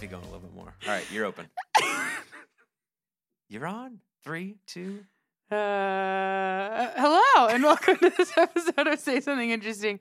coffee 0.00 0.06
going 0.10 0.22
a 0.22 0.26
little 0.26 0.40
bit 0.40 0.54
more. 0.54 0.74
All 0.86 0.92
right, 0.94 1.04
you're 1.12 1.26
open. 1.26 1.46
you're 3.50 3.66
on. 3.66 3.98
Three, 4.24 4.56
two. 4.66 5.00
Uh, 5.50 6.88
hello 6.96 7.48
and 7.48 7.62
welcome 7.62 7.96
to 7.98 8.10
this 8.16 8.32
episode 8.38 8.86
of 8.86 8.98
Say 8.98 9.20
Something 9.20 9.50
Interesting. 9.50 10.00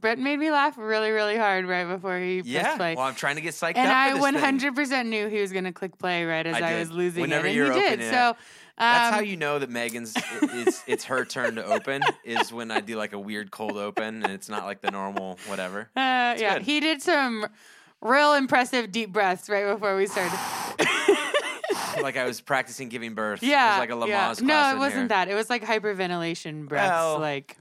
Brett 0.00 0.20
made 0.20 0.36
me 0.38 0.52
laugh 0.52 0.78
really, 0.78 1.10
really 1.10 1.36
hard 1.36 1.66
right 1.66 1.88
before 1.88 2.20
he 2.20 2.42
pressed 2.42 2.48
Yeah. 2.52 2.76
play. 2.76 2.94
Well, 2.94 3.04
I'm 3.06 3.16
trying 3.16 3.34
to 3.34 3.40
get 3.42 3.54
psyched 3.54 3.76
and 3.76 3.88
up. 3.88 3.96
I 3.96 4.12
this 4.12 4.42
100% 4.42 5.06
knew 5.06 5.26
he 5.28 5.40
was 5.40 5.50
going 5.50 5.64
to 5.64 5.72
click 5.72 5.98
play 5.98 6.24
right 6.24 6.46
as 6.46 6.54
I 6.54 6.74
I, 6.74 6.78
was 6.78 6.92
losing 6.92 7.22
Whenever 7.22 7.46
it. 7.46 7.50
And 7.50 7.56
you're 7.56 7.72
he 7.72 7.80
did. 7.80 7.92
opening 7.94 8.06
it. 8.06 8.10
So 8.12 8.28
um, 8.28 8.36
That's 8.78 9.14
how 9.16 9.20
you 9.22 9.36
know 9.36 9.58
that 9.58 9.70
Megan's 9.70 10.14
it's 10.42 10.84
it's 10.86 11.04
her 11.06 11.24
turn 11.24 11.56
to 11.56 11.64
open 11.64 12.02
is 12.24 12.52
when 12.52 12.70
I 12.70 12.80
do 12.80 12.94
like 12.94 13.12
a 13.12 13.18
weird 13.18 13.50
cold 13.50 13.76
open 13.76 14.22
and 14.22 14.32
it's 14.32 14.48
not 14.48 14.66
like 14.66 14.82
the 14.82 14.92
normal 14.92 15.36
whatever. 15.48 15.88
Uh, 15.96 16.34
yeah, 16.38 16.54
good. 16.54 16.62
he 16.62 16.78
did 16.78 17.02
some 17.02 17.46
real 18.02 18.34
impressive 18.34 18.92
deep 18.92 19.12
breaths 19.12 19.48
right 19.48 19.72
before 19.72 19.96
we 19.96 20.06
started. 20.06 20.38
like 22.02 22.16
I 22.16 22.24
was 22.24 22.40
practicing 22.40 22.88
giving 22.88 23.14
birth. 23.14 23.42
yeah, 23.42 23.76
it 23.76 23.80
was 23.80 23.88
like 23.88 23.90
a 23.90 23.92
Lamaze 23.92 24.08
yeah. 24.08 24.24
class. 24.26 24.40
No, 24.42 24.76
it 24.76 24.78
wasn't 24.78 25.00
here. 25.02 25.08
that. 25.08 25.28
It 25.28 25.34
was 25.34 25.48
like 25.48 25.64
hyperventilation 25.64 26.68
breaths. 26.68 26.90
Well, 26.90 27.18
like 27.18 27.56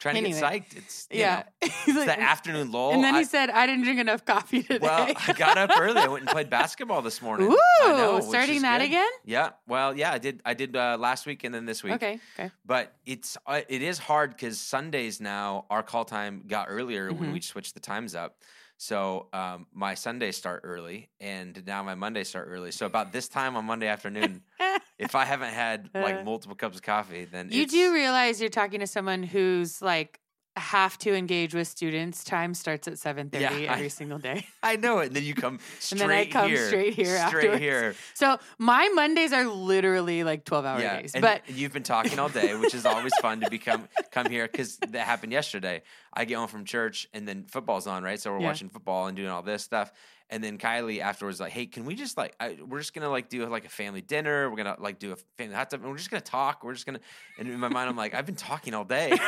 Trying 0.00 0.16
to 0.16 0.20
Anyway. 0.22 0.40
get 0.40 0.52
psyched. 0.70 0.76
It's 0.76 1.08
you 1.10 1.20
yeah, 1.20 1.44
know, 1.62 1.68
it's 1.86 1.86
like- 1.96 2.06
the 2.06 2.20
afternoon 2.20 2.72
lull. 2.72 2.92
and 2.92 3.02
then 3.02 3.14
I- 3.14 3.20
he 3.20 3.24
said, 3.24 3.48
"I 3.48 3.64
didn't 3.66 3.84
drink 3.84 4.00
enough 4.00 4.24
coffee 4.24 4.62
today." 4.62 4.80
Well, 4.82 5.10
I 5.28 5.32
got 5.32 5.56
up 5.56 5.70
early. 5.78 5.98
I 6.00 6.08
went 6.08 6.22
and 6.22 6.28
played 6.28 6.50
basketball 6.50 7.00
this 7.00 7.22
morning. 7.22 7.50
Ooh, 7.50 7.58
I 7.84 7.88
know, 7.92 8.20
starting 8.20 8.62
that 8.62 8.78
good. 8.80 8.86
again? 8.86 9.08
Yeah. 9.24 9.50
Well, 9.66 9.96
yeah, 9.96 10.12
I 10.12 10.18
did. 10.18 10.42
I 10.44 10.52
did 10.52 10.76
uh, 10.76 10.98
last 11.00 11.24
week 11.24 11.44
and 11.44 11.54
then 11.54 11.64
this 11.64 11.82
week. 11.82 11.94
Okay, 11.94 12.18
okay. 12.38 12.50
But 12.66 12.92
it's 13.06 13.38
uh, 13.46 13.60
it 13.68 13.80
is 13.80 13.96
hard 13.98 14.30
because 14.32 14.60
Sundays 14.60 15.20
now 15.22 15.64
our 15.70 15.82
call 15.82 16.04
time 16.04 16.42
got 16.48 16.66
earlier 16.68 17.10
when 17.10 17.30
Mhm. 17.30 17.32
we 17.32 17.40
switched 17.40 17.72
the 17.74 17.80
times 17.80 18.14
up. 18.14 18.36
So 18.76 19.28
um, 19.32 19.66
my 19.72 19.94
Sundays 19.94 20.36
start 20.36 20.62
early, 20.64 21.10
and 21.20 21.64
now 21.66 21.82
my 21.82 21.94
Mondays 21.94 22.28
start 22.28 22.48
early. 22.50 22.70
So 22.72 22.86
about 22.86 23.12
this 23.12 23.28
time 23.38 23.56
on 23.56 23.64
Monday 23.64 23.86
afternoon, 23.86 24.42
if 24.98 25.14
I 25.14 25.24
haven't 25.24 25.52
had 25.54 25.90
like 25.94 26.16
Uh, 26.16 26.24
multiple 26.24 26.56
cups 26.56 26.76
of 26.76 26.82
coffee, 26.82 27.24
then 27.24 27.48
You 27.50 27.66
do 27.66 27.92
realize 27.92 28.40
you're 28.40 28.50
talking 28.50 28.80
to 28.80 28.86
someone 28.86 29.22
who's 29.22 29.80
like 29.80 30.20
have 30.56 30.96
to 30.98 31.12
engage 31.14 31.52
with 31.54 31.66
students. 31.66 32.22
Time 32.22 32.54
starts 32.54 32.86
at 32.86 32.98
seven 32.98 33.28
thirty 33.30 33.42
Yeah, 33.42 33.72
I- 33.72 33.74
every 33.76 33.88
single 33.88 34.18
day. 34.18 34.46
I 34.62 34.76
know 34.76 35.00
it. 35.00 35.06
And 35.08 35.16
then 35.16 35.24
you 35.24 35.34
come 35.34 35.54
And 35.58 35.60
straight 35.80 35.98
then 35.98 36.10
I 36.10 36.26
come 36.26 36.48
here, 36.48 36.66
straight 36.68 36.94
here 36.94 37.06
straight 37.26 37.44
afterwards. 37.50 37.58
here. 37.60 37.94
So 38.14 38.38
my 38.58 38.88
Mondays 38.94 39.32
are 39.32 39.44
literally 39.46 40.22
like 40.24 40.44
twelve 40.44 40.64
hour 40.64 40.80
yeah, 40.80 41.00
days. 41.00 41.14
and 41.14 41.22
but 41.22 41.42
you've 41.50 41.72
been 41.72 41.82
talking 41.82 42.18
all 42.18 42.28
day, 42.28 42.54
which 42.54 42.74
is 42.74 42.86
always 42.86 43.12
fun 43.20 43.40
to 43.40 43.50
become 43.50 43.88
come 44.12 44.26
here 44.30 44.46
because 44.46 44.76
that 44.76 45.06
happened 45.06 45.32
yesterday. 45.32 45.82
I 46.12 46.24
get 46.24 46.36
home 46.36 46.48
from 46.48 46.64
church 46.64 47.08
and 47.12 47.26
then 47.26 47.44
football's 47.48 47.86
on, 47.88 48.04
right? 48.04 48.20
So 48.20 48.32
we're 48.32 48.38
Yeah. 48.40 48.46
watching 48.46 48.68
football 48.68 49.06
and 49.08 49.16
doing 49.16 49.28
all 49.30 49.42
this 49.42 49.64
stuff. 49.64 49.92
And 50.30 50.42
then 50.42 50.56
Kylie 50.56 51.00
afterwards 51.00 51.38
like, 51.38 51.52
hey, 51.52 51.66
can 51.66 51.84
we 51.84 51.94
just 51.94 52.16
like, 52.16 52.34
I, 52.40 52.56
we're 52.66 52.78
just 52.78 52.94
gonna 52.94 53.10
like 53.10 53.28
do 53.28 53.44
like 53.46 53.66
a 53.66 53.68
family 53.68 54.00
dinner. 54.00 54.48
We're 54.48 54.56
gonna 54.56 54.76
like 54.78 54.98
do 54.98 55.12
a 55.12 55.16
family 55.36 55.54
hot 55.54 55.68
tub, 55.70 55.80
and 55.82 55.90
we're 55.90 55.98
just 55.98 56.10
gonna 56.10 56.22
talk. 56.22 56.64
We're 56.64 56.72
just 56.72 56.86
gonna. 56.86 57.00
And 57.38 57.46
in 57.48 57.60
my 57.60 57.68
mind, 57.68 57.90
I'm 57.90 57.96
like, 57.96 58.14
I've 58.14 58.24
been 58.24 58.34
talking 58.34 58.72
all 58.74 58.84
day, 58.84 59.10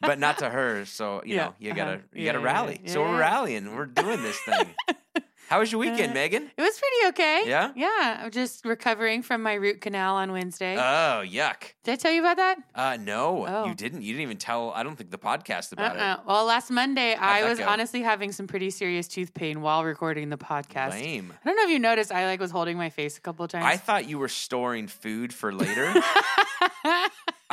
but 0.00 0.18
not 0.18 0.38
to 0.38 0.50
her. 0.50 0.84
So 0.84 1.22
you 1.24 1.36
Yeah, 1.36 1.44
know, 1.46 1.54
you 1.58 1.70
uh-huh. 1.72 1.76
gotta 1.76 2.00
you 2.12 2.24
Yeah, 2.24 2.32
gotta 2.32 2.44
rally. 2.44 2.80
yeah, 2.84 2.92
so 2.92 3.02
we're 3.02 3.18
rallying. 3.18 3.74
We're 3.74 3.86
doing 3.86 4.22
this 4.22 4.38
thing. 4.40 4.74
How 5.48 5.60
was 5.60 5.72
your 5.72 5.78
weekend, 5.78 6.10
Uh, 6.10 6.14
Megan? 6.14 6.50
it 6.58 6.60
was 6.60 6.78
pretty 6.78 7.08
okay. 7.08 7.48
Yeah? 7.48 7.72
Yeah. 7.74 8.20
I'm 8.22 8.30
just 8.30 8.66
recovering 8.66 9.22
from 9.22 9.42
my 9.42 9.54
root 9.54 9.80
canal 9.80 10.16
on 10.16 10.30
Wednesday. 10.30 10.76
Oh, 10.76 11.24
yuck. 11.26 11.72
Did 11.84 11.92
I 11.92 11.96
tell 11.96 12.12
you 12.12 12.20
about 12.20 12.36
that? 12.36 12.58
Uh, 12.74 12.98
no, 13.00 13.46
Oh. 13.48 13.64
you 13.66 13.74
didn't. 13.74 14.02
You 14.02 14.12
didn't 14.12 14.24
even 14.24 14.36
tell. 14.36 14.72
I 14.72 14.82
don't 14.82 14.94
think 14.94 15.10
the 15.10 15.16
podcast 15.16 15.72
about 15.72 15.96
Uh-uh. 15.96 16.18
Well, 16.26 16.44
last 16.44 16.70
Monday 16.70 17.14
I 17.14 17.48
was 17.48 17.58
go? 17.60 17.66
honestly 17.66 18.02
having 18.02 18.30
some 18.30 18.46
pretty 18.46 18.68
serious 18.68 19.08
tooth 19.08 19.32
pain 19.32 19.62
while 19.62 19.84
recording 19.84 20.28
the 20.28 20.36
podcast. 20.36 20.90
Lame. 20.90 21.32
I 21.42 21.48
don't 21.48 21.56
know 21.56 21.64
if 21.64 21.70
you 21.70 21.78
noticed. 21.78 22.12
I 22.12 22.26
like 22.26 22.40
was 22.40 22.50
holding 22.50 22.76
my 22.76 22.90
face 22.90 23.16
a 23.16 23.22
couple 23.22 23.46
of 23.46 23.50
times. 23.50 23.64
I 23.64 23.78
thought 23.78 24.06
you 24.06 24.18
were 24.18 24.28
storing 24.28 24.86
food 24.86 25.32
for 25.32 25.50
later. 25.50 25.94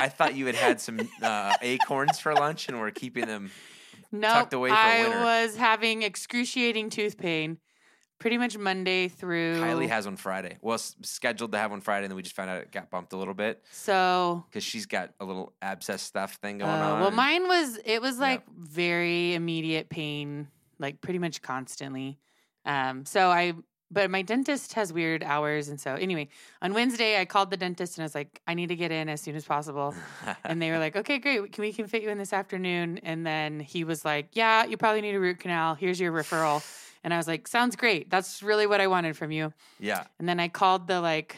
I 0.06 0.10
thought 0.10 0.36
you 0.36 0.46
had 0.46 0.56
had 0.56 0.80
some 0.80 1.00
uh, 1.22 1.54
acorns 1.62 2.20
for 2.20 2.34
lunch 2.34 2.68
and 2.70 2.80
were 2.80 2.92
keeping 2.92 3.26
them. 3.26 3.52
no, 4.12 4.28
tucked 4.30 4.54
away 4.54 4.70
for 4.70 4.76
I 4.76 5.02
winter. 5.02 5.20
was 5.22 5.56
having 5.56 6.04
excruciating 6.04 6.92
tooth 6.92 7.18
pain 7.18 7.58
pretty 8.20 8.38
much 8.38 8.56
Monday 8.58 9.08
through. 9.08 9.56
Kylie 9.62 9.90
has 9.90 10.06
one 10.06 10.16
Friday. 10.16 10.58
Well, 10.62 10.76
s- 10.76 10.96
scheduled 11.02 11.52
to 11.54 11.58
have 11.58 11.72
one 11.72 11.82
Friday, 11.82 12.06
and 12.06 12.12
then 12.12 12.16
we 12.16 12.22
just 12.22 12.36
found 12.36 12.50
out 12.52 12.62
it 12.62 12.72
got 12.72 12.90
bumped 12.92 13.14
a 13.14 13.18
little 13.18 13.34
bit 13.34 13.64
so 13.72 14.46
because 14.50 14.64
she's 14.64 14.86
got 14.86 15.12
a 15.20 15.26
little 15.26 15.54
abscess 15.62 16.02
stuff 16.04 16.36
thing 16.36 16.60
going 16.60 16.70
Uh, 16.70 16.92
on. 16.94 17.00
well, 17.02 17.12
mine 17.12 17.48
was 17.48 17.80
it 17.84 18.02
was 18.02 18.20
like 18.20 18.44
very 18.56 19.34
immediate 19.34 19.90
pain, 19.90 20.48
like 20.80 21.02
pretty 21.02 21.20
much 21.20 21.42
constantly. 21.42 22.20
Um, 22.64 23.06
so 23.06 23.30
I, 23.30 23.54
but 23.92 24.10
my 24.10 24.22
dentist 24.22 24.74
has 24.74 24.92
weird 24.92 25.24
hours, 25.24 25.70
and 25.70 25.80
so 25.80 25.96
anyway, 25.96 26.28
on 26.62 26.74
Wednesday 26.74 27.20
I 27.20 27.26
called 27.26 27.52
the 27.52 27.58
dentist 27.58 27.98
and 27.98 28.04
I 28.04 28.06
was 28.06 28.16
like, 28.16 28.42
I 28.48 28.54
need 28.54 28.68
to 28.70 28.76
get 28.76 28.92
in 28.92 29.10
as 29.10 29.22
soon 29.22 29.36
as 29.36 29.46
possible, 29.46 29.94
and 30.44 30.62
they 30.62 30.72
were 30.72 30.80
like, 30.80 30.96
Okay, 30.96 31.20
great, 31.20 31.52
can 31.52 31.62
we 31.62 31.72
can 31.72 31.88
fit 31.88 32.02
you 32.02 32.10
in 32.10 32.18
this 32.18 32.34
afternoon? 32.34 33.00
And 33.04 33.26
then 33.26 33.60
he 33.60 33.84
was 33.84 34.04
like, 34.04 34.30
Yeah, 34.34 34.66
you 34.66 34.78
probably 34.78 35.02
need 35.02 35.16
a 35.16 35.20
root 35.20 35.40
canal. 35.40 35.76
Here's 35.76 36.00
your 36.00 36.12
referral. 36.12 36.64
And 37.04 37.14
I 37.14 37.18
was 37.18 37.28
like, 37.28 37.48
Sounds 37.48 37.76
great. 37.76 38.10
That's 38.10 38.42
really 38.42 38.66
what 38.68 38.82
I 38.82 38.88
wanted 38.88 39.16
from 39.16 39.32
you. 39.32 39.54
yeah. 39.80 40.06
And 40.20 40.28
then 40.28 40.40
I 40.40 40.48
called 40.48 40.88
the 40.88 41.00
like 41.02 41.38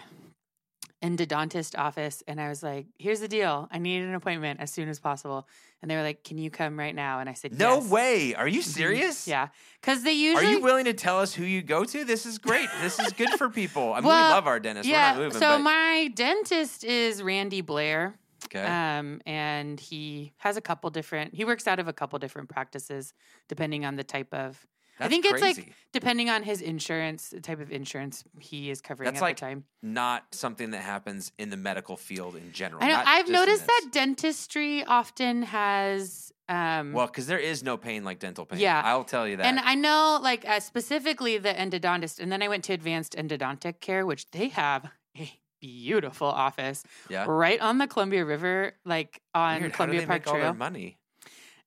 endodontist 1.03 1.77
office 1.77 2.23
and 2.27 2.41
I 2.41 2.49
was 2.49 2.63
like, 2.63 2.87
here's 2.97 3.19
the 3.19 3.27
deal. 3.27 3.67
I 3.71 3.77
need 3.77 4.01
an 4.01 4.15
appointment 4.15 4.59
as 4.59 4.71
soon 4.71 4.89
as 4.89 4.99
possible. 4.99 5.47
And 5.81 5.91
they 5.91 5.95
were 5.95 6.01
like, 6.01 6.23
can 6.23 6.37
you 6.39 6.49
come 6.49 6.77
right 6.77 6.95
now? 6.95 7.19
And 7.19 7.29
I 7.29 7.33
said, 7.33 7.57
No 7.57 7.75
"Yes." 7.75 7.89
way. 7.89 8.33
Are 8.35 8.47
you 8.47 8.61
Mhm. 8.61 8.65
serious? 8.65 9.27
Yeah. 9.27 9.49
Because 9.79 10.01
they 10.03 10.13
usually. 10.13 10.47
Are 10.47 10.51
you 10.53 10.61
willing 10.61 10.85
to 10.85 10.93
tell 10.93 11.19
us 11.19 11.33
who 11.35 11.43
you 11.43 11.61
go 11.61 11.83
to? 11.83 12.03
This 12.03 12.25
is 12.25 12.39
great. 12.39 12.67
This 12.81 12.99
is 12.99 13.13
good 13.13 13.29
for 13.37 13.47
people. 13.49 13.93
I 13.93 13.97
mean, 13.97 14.05
Well, 14.07 14.29
we 14.29 14.33
love 14.33 14.47
our 14.47 14.59
dentist. 14.59 14.89
yeah. 14.89 15.15
Moving. 15.15 15.33
so 15.33 15.57
but, 15.57 15.59
my 15.59 16.11
dentist 16.15 16.83
is 16.83 17.21
Randy 17.21 17.61
Blair. 17.61 18.15
okay. 18.45 18.63
Um, 18.65 19.21
and 19.27 19.79
he 19.79 20.33
has 20.37 20.57
a 20.57 20.61
couple 20.61 20.89
different, 20.89 21.35
he 21.35 21.45
works 21.45 21.67
out 21.67 21.77
of 21.79 21.87
a 21.87 21.93
couple 21.93 22.17
different 22.17 22.49
practices 22.49 23.13
depending 23.47 23.85
on 23.85 23.97
the 23.97 24.03
type 24.03 24.33
of, 24.33 24.65
I 24.99 25.03
That's 25.03 25.11
think 25.11 25.25
it's 25.25 25.41
like 25.41 25.73
depending 25.91 26.29
on 26.29 26.43
his 26.43 26.61
insurance, 26.61 27.29
the 27.29 27.39
type 27.39 27.59
of 27.59 27.71
insurance 27.71 28.23
he 28.39 28.69
is 28.71 28.81
covering 28.81 29.05
That's 29.05 29.21
at 29.21 29.25
like 29.25 29.35
the 29.37 29.41
time. 29.41 29.65
not 29.83 30.25
something 30.33 30.71
that 30.71 30.81
happens 30.81 31.31
in 31.37 31.49
the 31.49 31.57
medical 31.57 31.97
field 31.97 32.35
in 32.35 32.51
general. 32.51 32.83
I 32.83 32.87
know, 32.87 33.03
I've 33.05 33.29
noticed 33.29 33.67
that 33.67 33.89
dentistry 33.91 34.83
often 34.83 35.43
has. 35.43 36.31
Um, 36.49 36.93
Well, 36.93 37.07
because 37.07 37.27
there 37.27 37.37
is 37.39 37.61
no 37.61 37.77
pain 37.77 38.03
like 38.03 38.19
dental 38.19 38.45
pain. 38.45 38.59
Yeah. 38.59 38.81
I'll 38.83 39.03
tell 39.03 39.27
you 39.27 39.35
that. 39.37 39.45
and 39.45 39.59
I 39.59 39.75
know, 39.75 40.19
like 40.21 40.47
uh, 40.47 40.59
specifically 40.61 41.37
the 41.37 41.53
endodontist, 41.53 42.19
and 42.19 42.31
then 42.31 42.41
I 42.41 42.47
went 42.47 42.63
to 42.65 42.73
Advanced 42.73 43.15
Endodontic 43.15 43.81
Care, 43.81 44.05
which 44.05 44.31
they 44.31 44.47
have 44.49 44.89
a 45.17 45.29
beautiful 45.59 46.27
office 46.27 46.83
yeah. 47.09 47.25
right 47.27 47.59
on 47.59 47.79
the 47.79 47.87
Columbia 47.87 48.23
River, 48.25 48.73
like 48.85 49.21
on 49.35 49.59
Weird. 49.61 49.61
How 49.61 49.67
do 49.67 49.73
Columbia 49.75 49.99
they 49.99 50.05
Park 50.05 50.21
make 50.21 50.27
all 50.27 50.33
their 50.35 50.43
Trail, 50.43 50.53
money? 50.53 50.97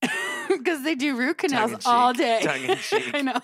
because 0.48 0.82
they 0.82 0.94
do 0.94 1.16
root 1.16 1.38
canals 1.38 1.84
all 1.86 2.12
day. 2.12 2.40
Tongue 2.42 2.64
in 2.64 2.76
cheek. 2.78 3.10
I 3.14 3.22
know. 3.22 3.40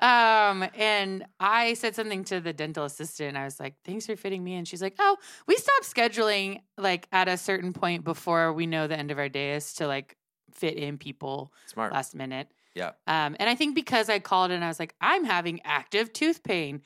Um, 0.00 0.68
and 0.76 1.24
I 1.40 1.74
said 1.74 1.94
something 1.94 2.24
to 2.24 2.40
the 2.40 2.52
dental 2.52 2.84
assistant. 2.84 3.36
I 3.36 3.44
was 3.44 3.60
like, 3.60 3.74
"Thanks 3.84 4.06
for 4.06 4.16
fitting 4.16 4.42
me 4.42 4.54
in." 4.54 4.64
She's 4.64 4.82
like, 4.82 4.96
"Oh, 4.98 5.16
we 5.46 5.56
stop 5.56 5.82
scheduling 5.84 6.60
like 6.76 7.06
at 7.12 7.28
a 7.28 7.36
certain 7.36 7.72
point 7.72 8.04
before 8.04 8.52
we 8.52 8.66
know 8.66 8.86
the 8.86 8.98
end 8.98 9.10
of 9.10 9.18
our 9.18 9.28
day 9.28 9.54
is 9.54 9.74
to 9.74 9.86
like 9.86 10.16
fit 10.52 10.76
in 10.76 10.98
people 10.98 11.52
Smart. 11.66 11.92
last 11.92 12.14
minute." 12.14 12.48
Yeah. 12.74 12.92
Um, 13.06 13.36
and 13.38 13.48
I 13.48 13.54
think 13.54 13.74
because 13.74 14.08
I 14.08 14.18
called 14.18 14.50
and 14.50 14.64
I 14.64 14.68
was 14.68 14.80
like, 14.80 14.94
"I'm 15.00 15.24
having 15.24 15.60
active 15.64 16.12
tooth 16.12 16.42
pain. 16.42 16.82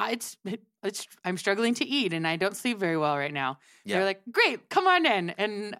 It's 0.00 0.36
it's 0.82 1.06
I'm 1.24 1.38
struggling 1.38 1.74
to 1.74 1.86
eat 1.86 2.12
and 2.12 2.26
I 2.26 2.36
don't 2.36 2.56
sleep 2.56 2.78
very 2.78 2.96
well 2.96 3.16
right 3.16 3.32
now." 3.32 3.58
Yeah. 3.84 3.96
They're 3.96 4.04
like, 4.06 4.22
"Great, 4.30 4.68
come 4.68 4.86
on 4.86 5.06
in." 5.06 5.30
And 5.30 5.76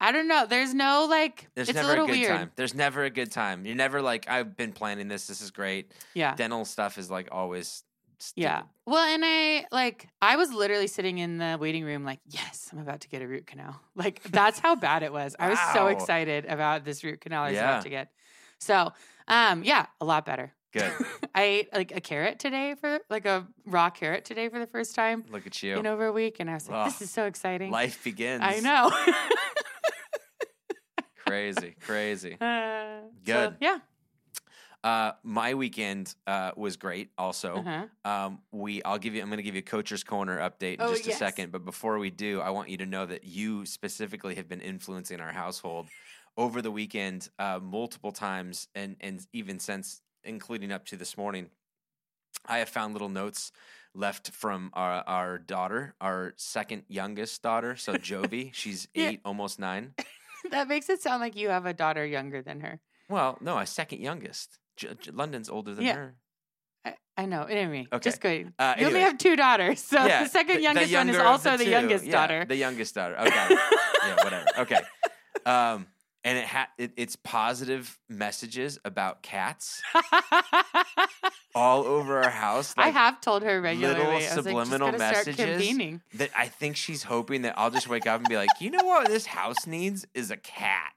I 0.00 0.12
don't 0.12 0.28
know. 0.28 0.46
There's 0.46 0.72
no 0.72 1.06
like. 1.10 1.48
There's 1.54 1.68
it's 1.68 1.76
never 1.76 1.90
a 1.96 2.04
a, 2.04 2.06
good 2.06 2.10
weird. 2.16 2.30
time. 2.30 2.52
There's 2.56 2.74
never 2.74 3.04
a 3.04 3.10
good 3.10 3.30
time. 3.30 3.66
You're 3.66 3.76
never 3.76 4.00
like, 4.00 4.28
I've 4.30 4.56
been 4.56 4.72
planning 4.72 5.08
this. 5.08 5.26
This 5.26 5.40
is 5.42 5.50
great. 5.50 5.92
Yeah. 6.14 6.34
Dental 6.34 6.64
stuff 6.64 6.96
is 6.98 7.10
like 7.10 7.28
always. 7.30 7.84
Stupid. 8.22 8.42
Yeah. 8.42 8.62
Well, 8.86 9.02
and 9.02 9.22
I 9.24 9.66
like 9.72 10.06
I 10.20 10.36
was 10.36 10.52
literally 10.52 10.86
sitting 10.88 11.16
in 11.18 11.38
the 11.38 11.56
waiting 11.58 11.84
room 11.84 12.04
like, 12.04 12.20
yes, 12.28 12.68
I'm 12.72 12.78
about 12.78 13.00
to 13.00 13.08
get 13.08 13.22
a 13.22 13.26
root 13.26 13.46
canal. 13.46 13.80
Like 13.94 14.22
that's 14.24 14.58
how 14.58 14.74
bad 14.76 15.02
it 15.02 15.12
was. 15.12 15.34
I 15.38 15.48
was 15.48 15.58
so 15.72 15.86
excited 15.88 16.44
about 16.46 16.84
this 16.84 17.02
root 17.02 17.20
canal 17.20 17.44
I 17.44 17.46
was 17.48 17.54
Yeah. 17.54 17.70
about 17.70 17.82
to 17.84 17.88
get. 17.90 18.10
So, 18.58 18.92
um, 19.26 19.64
yeah, 19.64 19.86
a 20.02 20.04
lot 20.04 20.26
better. 20.26 20.52
Good. 20.72 20.92
I 21.34 21.42
ate 21.42 21.72
like 21.72 21.96
a 21.96 22.00
carrot 22.00 22.38
today 22.38 22.74
for 22.80 23.00
like 23.08 23.24
a 23.26 23.46
raw 23.66 23.88
carrot 23.90 24.24
today 24.26 24.48
for 24.50 24.58
the 24.58 24.66
first 24.66 24.94
time 24.94 25.24
Look 25.30 25.46
at 25.46 25.62
you. 25.62 25.78
in 25.78 25.86
over 25.86 26.06
a 26.06 26.12
week, 26.12 26.36
and 26.40 26.50
I 26.50 26.54
was 26.54 26.68
like, 26.68 26.86
this 26.86 27.00
is 27.02 27.10
so 27.10 27.24
exciting. 27.24 27.70
Life 27.70 28.04
begins. 28.04 28.42
I 28.44 28.60
know. 28.60 28.90
Crazy. 31.30 31.74
Crazy. 31.80 32.36
Uh, 32.50 33.00
so, 33.26 33.50
Good. 33.50 33.56
yeah. 33.60 33.78
Uh, 34.82 35.12
my 35.22 35.54
weekend 35.54 36.14
uh, 36.26 36.52
was 36.56 36.76
great. 36.76 37.10
Also, 37.18 37.56
Uh-huh. 37.56 37.86
um, 38.10 38.40
we 38.50 38.82
I'll 38.82 38.98
give 38.98 39.14
you. 39.14 39.20
I'm 39.20 39.28
going 39.28 39.36
to 39.36 39.42
give 39.42 39.54
you 39.54 39.60
a 39.60 39.62
coach's 39.62 40.02
corner 40.02 40.38
update 40.38 40.74
in 40.74 40.80
Oh, 40.80 40.88
just 40.88 41.04
a 41.06 41.10
yes. 41.10 41.18
second. 41.18 41.52
But 41.52 41.64
before 41.66 41.98
we 41.98 42.10
do, 42.10 42.40
I 42.40 42.50
want 42.50 42.70
you 42.70 42.78
to 42.78 42.86
know 42.86 43.04
that 43.06 43.24
you 43.24 43.66
specifically 43.66 44.36
have 44.36 44.48
been 44.48 44.60
influencing 44.62 45.20
our 45.20 45.32
household 45.32 45.88
over 46.36 46.62
the 46.62 46.70
weekend 46.70 47.28
uh, 47.38 47.58
multiple 47.62 48.12
times, 48.12 48.68
and 48.74 48.96
and 49.00 49.26
even 49.34 49.58
since, 49.58 50.00
including 50.24 50.72
up 50.72 50.86
to 50.86 50.96
this 50.96 51.16
morning. 51.16 51.50
I 52.46 52.58
have 52.58 52.70
found 52.70 52.94
little 52.94 53.10
notes 53.10 53.52
left 53.94 54.30
from 54.30 54.70
our 54.72 55.04
our 55.06 55.38
daughter, 55.38 55.94
our 56.00 56.32
second 56.36 56.84
youngest 56.88 57.42
daughter. 57.42 57.76
So 57.76 57.98
Jovi, 58.08 58.54
she's 58.54 58.88
Yeah. 58.94 59.08
eight, 59.10 59.20
almost 59.26 59.58
nine. 59.58 59.94
That 60.50 60.68
makes 60.68 60.88
it 60.88 61.00
sound 61.02 61.20
like 61.20 61.36
you 61.36 61.48
have 61.50 61.66
a 61.66 61.72
daughter 61.74 62.04
younger 62.04 62.42
than 62.42 62.60
her. 62.60 62.80
Well, 63.08 63.38
no, 63.40 63.56
I 63.56 63.64
second 63.64 64.00
youngest. 64.00 64.58
J- 64.76 64.94
J- 65.00 65.10
London's 65.12 65.48
older 65.48 65.74
than 65.74 65.84
Yeah. 65.84 65.94
her. 65.96 66.14
I, 66.84 66.94
I 67.16 67.26
know. 67.26 67.42
Anyway, 67.44 67.86
Okay. 67.92 68.02
just 68.10 68.20
good. 68.20 68.52
Uh, 68.58 68.74
you 68.78 68.86
only 68.86 69.00
have 69.00 69.18
two 69.18 69.36
daughters, 69.36 69.80
so 69.82 70.04
Yeah, 70.04 70.22
the 70.22 70.28
second 70.30 70.54
the- 70.56 70.58
the 70.58 70.62
youngest 70.62 70.94
one 70.94 71.08
is 71.10 71.16
also 71.18 71.56
the, 71.56 71.64
two. 71.64 71.70
youngest 71.70 72.04
Yeah, 72.04 72.12
daughter. 72.12 72.44
The 72.46 72.56
youngest 72.56 72.94
daughter. 72.94 73.16
Okay. 73.20 73.46
yeah, 74.06 74.16
whatever. 74.24 74.46
Okay. 74.58 74.80
Um, 75.44 75.86
and 76.24 76.38
it 76.38 76.44
ha- 76.44 76.68
it, 76.78 76.92
it's 76.96 77.16
positive 77.16 77.98
messages 78.08 78.78
about 78.84 79.22
cats 79.22 79.82
all 81.54 81.84
over 81.84 82.22
our 82.22 82.30
house. 82.30 82.74
I 82.76 82.90
have 82.90 83.20
told 83.20 83.42
her 83.42 83.60
regularly. 83.60 83.98
little 83.98 84.14
like, 84.14 84.22
subliminal 84.24 84.88
start 84.88 84.98
messages. 84.98 85.98
that 86.14 86.30
I 86.36 86.48
think 86.48 86.76
she's 86.76 87.02
hoping 87.02 87.42
that 87.42 87.58
I'll 87.58 87.70
just 87.70 87.88
wake 87.88 88.06
up 88.06 88.20
and 88.20 88.28
be 88.28 88.36
like, 88.36 88.48
you 88.60 88.70
know 88.70 88.84
what 88.84 89.08
this 89.08 89.26
house 89.26 89.66
needs 89.66 90.06
is 90.14 90.30
a 90.30 90.36
cat. 90.36 90.89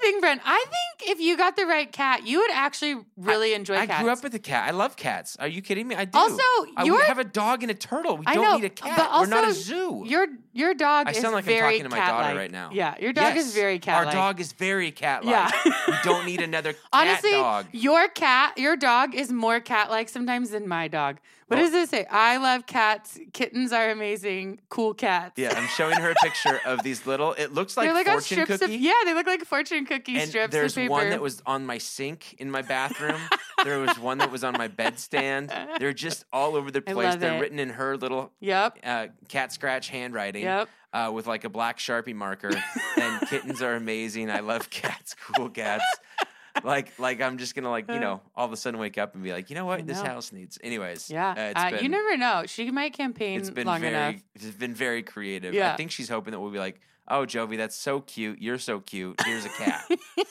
Thing, 0.00 0.20
Brett. 0.20 0.40
I 0.44 0.64
think 0.68 1.10
if 1.10 1.20
you 1.20 1.36
got 1.36 1.56
the 1.56 1.66
right 1.66 1.90
cat, 1.90 2.26
you 2.26 2.38
would 2.38 2.50
actually 2.52 2.96
really 3.16 3.52
enjoy 3.54 3.76
I 3.76 3.86
cats. 3.86 4.02
grew 4.02 4.10
up 4.12 4.22
with 4.22 4.34
a 4.34 4.38
cat. 4.38 4.66
I 4.68 4.70
love 4.72 4.96
cats. 4.96 5.36
Are 5.38 5.46
you 5.48 5.60
kidding 5.62 5.86
me? 5.88 5.94
I 5.94 6.06
do. 6.06 6.18
also, 6.18 6.42
I, 6.76 6.84
we 6.84 6.90
have 7.06 7.18
a 7.18 7.24
dog 7.24 7.62
and 7.62 7.70
a 7.70 7.74
turtle. 7.74 8.16
We 8.16 8.24
I 8.26 8.34
don't 8.34 8.44
know, 8.44 8.56
need 8.56 8.64
a 8.64 8.70
cat. 8.70 8.96
but 8.96 9.20
We're 9.20 9.26
not 9.26 9.46
a 9.48 9.52
zoo. 9.52 10.02
your 10.06 10.26
your 10.52 10.74
dog 10.74 11.06
I 11.08 11.12
sound 11.12 11.34
like 11.34 11.46
I'm 11.46 11.58
talking 11.60 11.82
to 11.84 11.88
my 11.90 11.98
daughter 11.98 12.36
right 12.36 12.50
now. 12.50 12.70
Yeah, 12.72 12.94
your 12.98 13.12
dog 13.12 13.36
is 13.36 13.54
very 13.54 13.78
cat. 13.78 14.06
Like 14.06 14.14
Our 14.16 14.20
dog 14.20 14.40
is 14.40 14.52
very 14.52 14.90
cat-like. 14.90 15.30
Yeah. 15.64 15.72
we 15.86 15.94
don't 16.02 16.26
need 16.26 16.40
another 16.40 16.72
cat 16.74 16.82
Honestly, 16.92 17.30
dog. 17.32 17.66
your 17.72 18.08
cat, 18.08 18.56
your 18.58 18.76
dog 18.76 19.14
is 19.14 19.30
more 19.30 19.60
cat-like 19.60 20.08
sometimes 20.08 20.50
than 20.50 20.66
my 20.66 20.88
dog. 20.88 21.18
What 21.50 21.58
Well- 21.58 21.68
does 21.68 21.74
it 21.74 21.88
say? 21.90 22.06
I 22.08 22.36
love 22.36 22.64
cats. 22.66 23.18
Kittens 23.32 23.72
are 23.72 23.90
amazing. 23.90 24.60
Cool 24.68 24.94
cats. 24.94 25.32
Yeah, 25.36 25.52
I'm 25.56 25.66
showing 25.66 25.96
her 25.96 26.10
a 26.12 26.14
picture 26.22 26.60
of 26.64 26.84
these 26.84 27.06
little. 27.06 27.32
It 27.32 27.52
looks 27.52 27.76
like 27.76 27.92
like 27.92 28.06
fortune 28.06 28.46
cookie. 28.46 28.64
of 28.76 28.80
yeah, 28.80 28.92
they 29.04 29.14
look 29.14 29.26
like 29.26 29.44
fortune 29.44 29.84
cookie 29.84 30.16
and 30.16 30.28
strips 30.28 30.52
there's 30.52 30.74
of 30.76 30.82
paper. 30.82 30.92
one 30.92 31.10
that 31.10 31.20
was 31.20 31.42
on 31.46 31.66
my 31.66 31.78
sink 31.78 32.34
in 32.38 32.52
my 32.52 32.62
bathroom. 32.62 33.20
there 33.64 33.80
was 33.80 33.98
one 33.98 34.18
that 34.18 34.30
was 34.30 34.44
on 34.44 34.52
my 34.56 34.68
bedstand. 34.68 35.48
They're 35.80 35.92
just 35.92 36.24
all 36.32 36.54
over 36.54 36.70
the 36.70 36.82
place. 36.82 37.16
They're 37.16 37.34
it. 37.36 37.40
written 37.40 37.58
in 37.58 37.70
her 37.70 37.96
little 37.96 38.30
Yep. 38.38 38.78
uh, 38.84 39.06
cat 39.26 39.52
scratch 39.52 39.88
handwriting 39.88 40.44
Yep. 40.44 40.68
uh, 40.92 41.10
with 41.12 41.26
like 41.26 41.42
a 41.42 41.48
black 41.48 41.78
sharpie 41.78 42.14
marker. 42.14 42.52
and 42.96 43.20
kittens 43.28 43.60
are 43.60 43.74
amazing. 43.74 44.30
I 44.30 44.38
love 44.38 44.70
cats. 44.70 45.16
Cool 45.34 45.48
cats. 45.50 45.84
Like, 46.64 46.98
like 46.98 47.20
I'm 47.20 47.38
just 47.38 47.54
gonna 47.54 47.70
like 47.70 47.88
you 47.90 48.00
know 48.00 48.20
all 48.34 48.44
of 48.46 48.52
a 48.52 48.56
sudden 48.56 48.78
wake 48.80 48.98
up 48.98 49.14
and 49.14 49.22
be 49.22 49.32
like, 49.32 49.50
you 49.50 49.56
know 49.56 49.66
what, 49.66 49.86
this 49.86 50.00
house 50.00 50.32
needs. 50.32 50.58
Anyways, 50.62 51.10
Yeah. 51.10 51.30
uh, 51.30 51.34
it's 51.36 51.60
Uh, 51.60 51.70
been, 51.70 51.82
you 51.84 51.88
never 51.88 52.16
know. 52.16 52.44
She 52.46 52.70
might 52.70 52.92
campaign 52.92 53.38
it's 53.38 53.50
been 53.50 53.66
long 53.66 53.80
very, 53.80 53.94
enough. 53.94 54.22
it's 54.34 54.46
been 54.56 54.74
very 54.74 55.02
creative. 55.02 55.54
Yeah. 55.54 55.72
I 55.72 55.76
think 55.76 55.90
she's 55.90 56.08
hoping 56.08 56.32
that 56.32 56.40
we'll 56.40 56.50
be 56.50 56.58
like, 56.58 56.80
oh, 57.08 57.24
Jovi, 57.26 57.56
that's 57.56 57.76
so 57.76 58.00
cute. 58.00 58.40
You're 58.40 58.58
so 58.58 58.80
cute. 58.80 59.20
Here's 59.24 59.44
a 59.44 59.48
cat. 59.48 59.88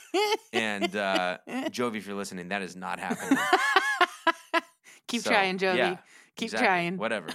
and 0.54 0.96
uh, 0.96 1.38
Jovi, 1.48 1.98
if 1.98 2.08
you're 2.08 2.16
listening, 2.18 2.50
that 2.50 2.62
is 2.62 2.76
not 2.76 3.00
happening. 3.00 3.38
Keep 5.08 5.22
So, 5.24 5.32
trying, 5.32 5.58
Jovi. 5.58 5.78
yeah, 5.78 5.98
Keep 6.36 6.46
exactly. 6.48 6.68
trying. 6.68 6.98
Whatever. 6.98 7.28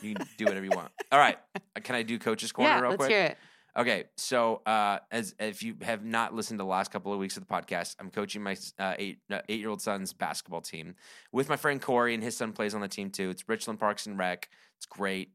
You 0.00 0.14
can 0.14 0.26
do 0.36 0.44
whatever 0.44 0.64
you 0.64 0.72
want. 0.74 0.90
All 1.12 1.18
right. 1.18 1.38
Uh, 1.54 1.80
Can 1.82 1.94
I 1.96 2.02
do 2.02 2.18
Coach's 2.18 2.52
Corner 2.52 2.70
yeah, 2.70 2.80
real 2.80 2.90
let's 2.90 2.98
quick? 2.98 3.10
hear 3.10 3.22
it. 3.24 3.38
Okay, 3.76 4.04
so 4.16 4.60
uh, 4.66 4.98
as 5.10 5.34
if 5.40 5.62
you 5.62 5.76
have 5.80 6.04
not 6.04 6.34
listened 6.34 6.58
to 6.58 6.62
the 6.64 6.68
last 6.68 6.90
couple 6.90 7.10
of 7.12 7.18
weeks 7.18 7.38
of 7.38 7.46
the 7.46 7.52
podcast, 7.52 7.96
I'm 7.98 8.10
coaching 8.10 8.42
my 8.42 8.54
uh, 8.78 8.94
eight 8.98 9.20
uh, 9.30 9.38
eight 9.48 9.60
year 9.60 9.70
old 9.70 9.80
son's 9.80 10.12
basketball 10.12 10.60
team 10.60 10.94
with 11.32 11.48
my 11.48 11.56
friend 11.56 11.80
Corey, 11.80 12.12
and 12.12 12.22
his 12.22 12.36
son 12.36 12.52
plays 12.52 12.74
on 12.74 12.82
the 12.82 12.88
team 12.88 13.08
too. 13.10 13.30
It's 13.30 13.48
Richland 13.48 13.80
Parks 13.80 14.04
and 14.06 14.18
Rec. 14.18 14.50
It's 14.76 14.84
great. 14.84 15.30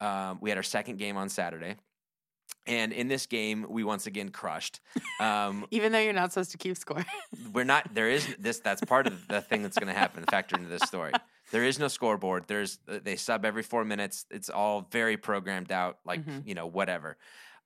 Um, 0.00 0.38
we 0.40 0.50
had 0.50 0.56
our 0.56 0.62
second 0.62 0.98
game 0.98 1.16
on 1.16 1.28
Saturday, 1.28 1.74
and 2.64 2.92
in 2.92 3.08
this 3.08 3.26
game, 3.26 3.66
we 3.68 3.82
once 3.82 4.06
again 4.06 4.28
crushed. 4.28 4.78
Um, 5.18 5.66
Even 5.72 5.90
though 5.90 5.98
you're 5.98 6.12
not 6.12 6.32
supposed 6.32 6.52
to 6.52 6.58
keep 6.58 6.76
score. 6.76 7.04
we're 7.52 7.64
not. 7.64 7.92
There 7.92 8.08
is 8.08 8.24
this. 8.38 8.60
That's 8.60 8.84
part 8.84 9.08
of 9.08 9.26
the 9.26 9.40
thing 9.40 9.62
that's 9.64 9.76
going 9.78 9.92
to 9.92 9.98
happen. 9.98 10.24
Factor 10.30 10.54
into 10.56 10.68
this 10.68 10.82
story. 10.82 11.12
There 11.50 11.64
is 11.64 11.80
no 11.80 11.88
scoreboard. 11.88 12.44
There's 12.46 12.78
they 12.86 13.16
sub 13.16 13.44
every 13.44 13.64
four 13.64 13.84
minutes. 13.84 14.26
It's 14.30 14.48
all 14.48 14.86
very 14.92 15.16
programmed 15.16 15.72
out. 15.72 15.98
Like 16.04 16.24
Mhm. 16.24 16.46
you 16.46 16.54
know 16.54 16.66
whatever. 16.68 17.16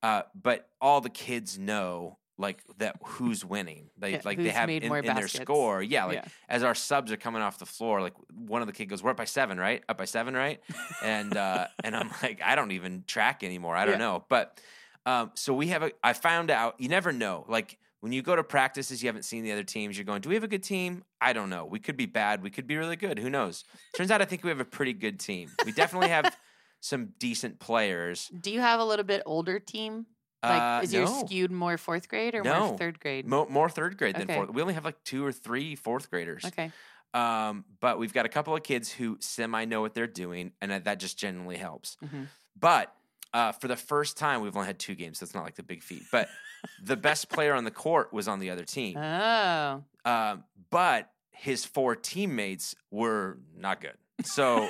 Uh, 0.04 0.22
but 0.34 0.68
all 0.82 1.00
the 1.00 1.08
kids 1.08 1.58
know 1.58 2.18
like 2.36 2.62
that 2.78 2.96
who's 3.02 3.42
winning. 3.44 3.88
They 3.96 4.12
Yeah, 4.12 4.20
like 4.24 4.36
they 4.36 4.50
have 4.50 4.68
in, 4.68 4.88
more 4.88 4.98
in 4.98 5.14
their 5.14 5.28
score. 5.28 5.82
Yeah, 5.82 6.04
like 6.04 6.16
Yeah. 6.16 6.24
as 6.48 6.62
our 6.62 6.74
subs 6.74 7.10
are 7.10 7.16
coming 7.16 7.40
off 7.40 7.58
the 7.58 7.64
floor, 7.64 8.02
like 8.02 8.12
one 8.34 8.60
of 8.60 8.66
the 8.66 8.74
kid 8.74 8.86
goes, 8.86 9.02
"We're 9.02 9.12
up 9.12 9.16
by 9.16 9.24
seven, 9.24 9.56
right? 9.58 9.82
Up 9.88 9.96
by 9.96 10.04
seven, 10.04 10.34
right?" 10.34 10.60
and 11.02 11.34
uh, 11.36 11.68
and 11.82 11.96
I'm 11.96 12.10
like, 12.22 12.42
I 12.44 12.54
don't 12.54 12.72
even 12.72 13.04
track 13.06 13.42
anymore. 13.42 13.76
I 13.76 13.84
don't 13.86 13.94
Yeah. 13.94 13.98
know. 13.98 14.24
But 14.28 14.60
um, 15.06 15.30
so 15.34 15.54
we 15.54 15.68
have 15.68 15.82
a. 15.82 15.92
I 16.02 16.12
found 16.12 16.50
out. 16.50 16.74
You 16.78 16.88
never 16.90 17.10
know. 17.12 17.46
Like 17.48 17.78
when 18.00 18.12
you 18.12 18.20
go 18.20 18.36
to 18.36 18.44
practices, 18.44 19.02
you 19.02 19.08
haven't 19.08 19.22
seen 19.24 19.42
the 19.44 19.52
other 19.52 19.64
teams. 19.64 19.96
You're 19.96 20.04
going, 20.04 20.20
do 20.20 20.28
we 20.28 20.34
have 20.34 20.44
a 20.44 20.48
good 20.48 20.62
team? 20.62 21.04
I 21.22 21.32
don't 21.32 21.48
know. 21.48 21.64
We 21.64 21.78
could 21.78 21.96
be 21.96 22.04
bad. 22.04 22.42
We 22.42 22.50
could 22.50 22.66
be 22.66 22.76
really 22.76 22.96
good. 22.96 23.18
Who 23.18 23.30
knows? 23.30 23.64
Turns 23.96 24.10
out, 24.10 24.20
I 24.20 24.26
think 24.26 24.42
we 24.44 24.50
have 24.50 24.60
a 24.60 24.64
pretty 24.66 24.92
good 24.92 25.18
team. 25.18 25.48
We 25.64 25.72
definitely 25.72 26.10
have 26.10 26.36
some 26.84 27.14
decent 27.18 27.58
players. 27.58 28.28
Do 28.28 28.50
you 28.50 28.60
have 28.60 28.78
a 28.78 28.84
little 28.84 29.06
bit 29.06 29.22
older 29.24 29.58
team? 29.58 30.04
Like, 30.42 30.60
Uh, 30.60 30.80
is 30.84 30.92
yours 30.92 31.10
no. 31.10 31.24
skewed 31.24 31.50
more 31.50 31.78
fourth 31.78 32.08
grade 32.08 32.34
or 32.34 32.42
No. 32.42 32.68
more 32.68 32.76
third 32.78 33.00
grade? 33.00 33.26
Mo- 33.26 33.46
more 33.48 33.70
third 33.70 33.96
grade 33.96 34.16
than 34.16 34.26
fourth. 34.28 34.50
We 34.50 34.60
only 34.60 34.74
have 34.74 34.84
like 34.84 35.02
two 35.02 35.24
or 35.24 35.32
three 35.32 35.74
fourth 35.76 36.10
graders. 36.10 36.44
okay. 36.44 36.70
Um, 37.14 37.64
but 37.80 37.98
we've 37.98 38.12
got 38.12 38.26
a 38.26 38.28
couple 38.28 38.54
of 38.54 38.62
kids 38.62 38.92
who 38.92 39.16
semi 39.20 39.64
know 39.64 39.80
what 39.80 39.94
they're 39.94 40.06
doing, 40.06 40.52
and 40.60 40.70
that- 40.70 40.84
that 40.84 41.00
just 41.00 41.16
generally 41.16 41.56
helps. 41.56 41.96
Mhm. 42.04 42.26
But 42.54 42.94
uh, 43.32 43.50
for 43.52 43.66
the 43.66 43.76
first 43.76 44.16
time, 44.18 44.42
we've 44.42 44.54
only 44.54 44.66
had 44.66 44.78
two 44.78 44.94
games, 44.94 45.18
so 45.18 45.24
it's 45.24 45.34
not 45.34 45.42
like 45.44 45.54
the 45.56 45.62
big 45.62 45.82
feat. 45.82 46.02
But 46.12 46.28
the 46.82 46.96
best 46.96 47.30
player 47.30 47.54
on 47.54 47.64
the 47.64 47.70
court 47.70 48.12
was 48.12 48.28
on 48.28 48.38
the 48.40 48.50
other 48.50 48.64
team. 48.64 48.96
Oh. 48.98 49.82
Um, 50.04 50.44
but 50.70 51.10
his 51.32 51.64
four 51.64 51.96
teammates 51.96 52.76
were 52.90 53.38
not 53.56 53.80
good. 53.80 53.96
So 54.22 54.68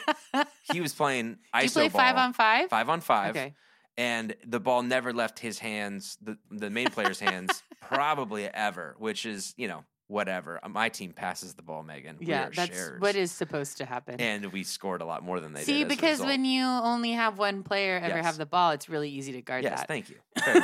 he 0.72 0.80
was 0.80 0.94
playing 0.94 1.38
ISO 1.54 1.60
Do 1.60 1.64
you 1.64 1.70
play 1.70 1.88
ball, 1.88 2.00
five 2.00 2.16
on 2.16 2.32
five? 2.32 2.70
five 2.70 2.88
on 2.88 3.00
five, 3.00 3.30
Okay. 3.36 3.54
and 3.96 4.34
the 4.46 4.58
ball 4.60 4.82
never 4.82 5.12
left 5.12 5.38
his 5.38 5.58
hands, 5.58 6.16
the 6.22 6.38
the 6.50 6.70
main 6.70 6.88
player's 6.88 7.20
hands, 7.20 7.62
probably 7.80 8.46
ever. 8.46 8.94
Which 8.98 9.26
is 9.26 9.54
you 9.56 9.68
know 9.68 9.84
whatever. 10.08 10.60
Uh, 10.62 10.68
My 10.68 10.88
team 10.88 11.12
passes 11.12 11.54
the 11.54 11.62
ball, 11.62 11.82
Megan. 11.82 12.16
We 12.18 12.26
Yeah, 12.26 12.46
are 12.46 12.50
that's 12.50 12.74
sharers. 12.76 13.00
what 13.00 13.16
is 13.16 13.32
supposed 13.32 13.78
to 13.78 13.84
happen. 13.84 14.20
and 14.20 14.52
we 14.52 14.62
scored 14.64 15.00
a 15.02 15.04
lot 15.04 15.22
more 15.22 15.40
than 15.40 15.52
they 15.52 15.62
See, 15.62 15.72
did. 15.84 15.90
See, 15.90 15.94
because 15.96 16.20
when 16.20 16.44
you 16.44 16.64
only 16.64 17.12
have 17.12 17.38
one 17.38 17.62
player 17.62 17.96
ever 18.02 18.16
Yes. 18.16 18.24
have 18.26 18.36
the 18.36 18.46
ball, 18.46 18.72
it's 18.72 18.88
really 18.88 19.08
easy 19.10 19.32
to 19.32 19.42
guard 19.42 19.64
yes, 19.64 19.80
that. 19.80 19.88
thank 19.88 20.10
you. 20.10 20.16
Clearly, 20.38 20.60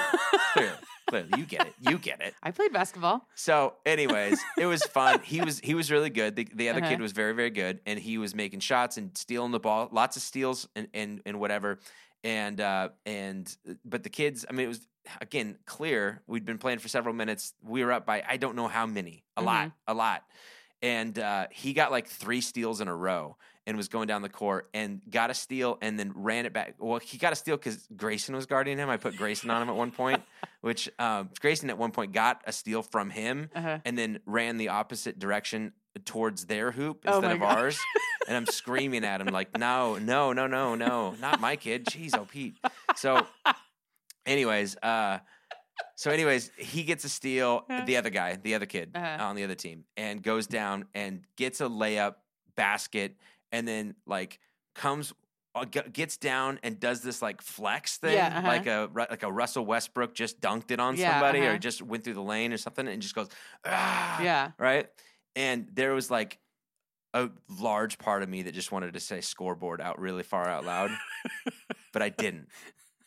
clearly, 0.52 0.72
clearly, 1.08 1.28
you 1.38 1.44
get 1.46 1.66
it. 1.66 1.74
You 1.80 1.98
get 1.98 2.20
it. 2.20 2.34
I 2.42 2.50
played 2.50 2.72
basketball. 2.72 3.26
So, 3.34 3.74
anyways, 3.86 4.40
it 4.58 4.66
was 4.66 4.82
fun. 4.84 5.20
He 5.24 5.40
was 5.40 5.58
he 5.60 5.74
was 5.74 5.90
really 5.90 6.10
good. 6.10 6.36
The, 6.36 6.46
the 6.54 6.68
other 6.68 6.80
Uh-huh. 6.80 6.90
kid 6.90 7.00
was 7.00 7.12
very 7.12 7.32
very 7.32 7.50
good, 7.50 7.80
and 7.86 7.98
he 7.98 8.18
was 8.18 8.34
making 8.34 8.60
shots 8.60 8.96
and 8.96 9.16
stealing 9.16 9.52
the 9.52 9.60
ball, 9.60 9.88
lots 9.90 10.16
of 10.16 10.22
steals 10.22 10.68
and 10.76 10.88
and, 10.94 11.22
and 11.26 11.40
whatever. 11.40 11.78
And 12.24 12.60
uh, 12.60 12.90
and 13.06 13.54
but 13.84 14.02
the 14.02 14.10
kids, 14.10 14.44
I 14.48 14.52
mean, 14.52 14.66
it 14.66 14.68
was 14.68 14.86
again 15.20 15.56
clear. 15.64 16.22
We'd 16.26 16.44
been 16.44 16.58
playing 16.58 16.78
for 16.80 16.88
several 16.88 17.14
minutes. 17.14 17.54
We 17.62 17.82
were 17.84 17.92
up 17.92 18.04
by 18.06 18.22
I 18.28 18.36
don't 18.36 18.56
know 18.56 18.68
how 18.68 18.86
many, 18.86 19.24
a 19.36 19.42
lot, 19.42 19.68
Mm-hmm. 19.68 19.92
a 19.92 19.94
lot. 19.94 20.22
And 20.82 21.18
uh, 21.18 21.46
he 21.50 21.72
got 21.74 21.90
like 21.90 22.06
three 22.08 22.40
steals 22.40 22.80
in 22.80 22.88
a 22.88 22.94
row 22.94 23.36
and 23.66 23.76
was 23.76 23.88
going 23.88 24.06
down 24.08 24.22
the 24.22 24.30
court 24.30 24.68
and 24.72 25.02
got 25.10 25.28
a 25.30 25.34
steal 25.34 25.76
and 25.82 25.98
then 25.98 26.12
ran 26.14 26.46
it 26.46 26.54
back. 26.54 26.76
Well, 26.78 26.98
he 26.98 27.18
got 27.18 27.34
a 27.34 27.36
steal 27.36 27.58
because 27.58 27.86
Grayson 27.94 28.34
was 28.34 28.46
guarding 28.46 28.78
him. 28.78 28.88
I 28.88 28.96
put 28.96 29.14
Grayson 29.16 29.50
on 29.50 29.60
him 29.60 29.68
at 29.68 29.76
one 29.76 29.90
point, 29.90 30.22
which 30.62 30.88
um, 30.98 31.28
Grayson 31.38 31.68
at 31.68 31.76
one 31.76 31.90
point 31.90 32.12
got 32.12 32.40
a 32.46 32.52
steal 32.52 32.82
from 32.82 33.10
him 33.10 33.50
Uh-huh. 33.54 33.78
and 33.84 33.98
then 33.98 34.20
ran 34.24 34.56
the 34.56 34.68
opposite 34.70 35.18
direction 35.18 35.72
towards 36.04 36.46
their 36.46 36.70
hoop 36.70 37.04
Oh 37.06 37.14
instead 37.16 37.32
of 37.32 37.40
gosh. 37.40 37.56
ours. 37.56 37.78
And 38.28 38.36
I'm 38.36 38.46
screaming 38.46 39.02
at 39.04 39.20
him 39.20 39.28
like, 39.28 39.58
"No, 39.58 39.96
no, 39.98 40.32
no, 40.32 40.46
no, 40.46 40.74
no, 40.76 41.12
not 41.20 41.40
my 41.40 41.56
kid." 41.56 41.86
Jeez, 41.86 42.16
oh 42.16 42.26
Pete. 42.26 42.54
So, 42.94 43.26
anyways, 44.26 44.76
uh, 44.76 45.18
so 45.96 46.10
anyways, 46.10 46.50
he 46.56 46.84
gets 46.84 47.04
a 47.04 47.08
steal. 47.08 47.64
The 47.86 47.96
other 47.96 48.10
guy, 48.10 48.36
the 48.36 48.54
other 48.54 48.66
kid 48.66 48.90
Uh-huh. 48.94 49.24
on 49.24 49.36
the 49.36 49.42
other 49.44 49.54
team, 49.54 49.84
and 49.96 50.22
goes 50.22 50.46
down 50.46 50.84
and 50.94 51.24
gets 51.36 51.60
a 51.60 51.64
layup 51.64 52.16
basket, 52.54 53.16
and 53.50 53.66
then 53.66 53.94
like 54.06 54.38
comes. 54.74 55.12
uh, 55.54 55.64
Gets 55.64 56.16
down 56.18 56.60
and 56.62 56.78
does 56.78 57.00
this 57.00 57.20
like 57.20 57.42
flex 57.42 57.96
thing, 57.96 58.14
Yeah, 58.14 58.28
uh-huh. 58.38 58.46
like 58.46 58.66
a 58.66 58.88
like 58.94 59.22
a 59.24 59.32
Russell 59.32 59.66
Westbrook 59.66 60.14
just 60.14 60.40
dunked 60.40 60.70
it 60.70 60.78
on 60.78 60.96
Yeah, 60.96 61.12
somebody, 61.12 61.40
or 61.40 61.50
uh-huh. 61.50 61.58
just 61.58 61.82
went 61.82 62.04
through 62.04 62.14
the 62.14 62.22
lane 62.22 62.52
or 62.52 62.58
something, 62.58 62.86
and 62.86 63.02
just 63.02 63.14
goes, 63.16 63.28
ah, 63.64 64.22
Yeah. 64.22 64.52
right? 64.58 64.88
And 65.36 65.68
there 65.72 65.94
was 65.94 66.10
like 66.10 66.38
a 67.14 67.28
large 67.48 67.98
part 67.98 68.22
of 68.22 68.28
me 68.28 68.42
that 68.42 68.52
just 68.54 68.72
wanted 68.72 68.94
to 68.94 69.00
say 69.00 69.20
scoreboard 69.20 69.80
out 69.80 69.98
really 70.00 70.22
far 70.22 70.46
out 70.48 70.64
loud, 70.64 70.90
but 71.92 72.02
I 72.02 72.08
didn't. 72.08 72.48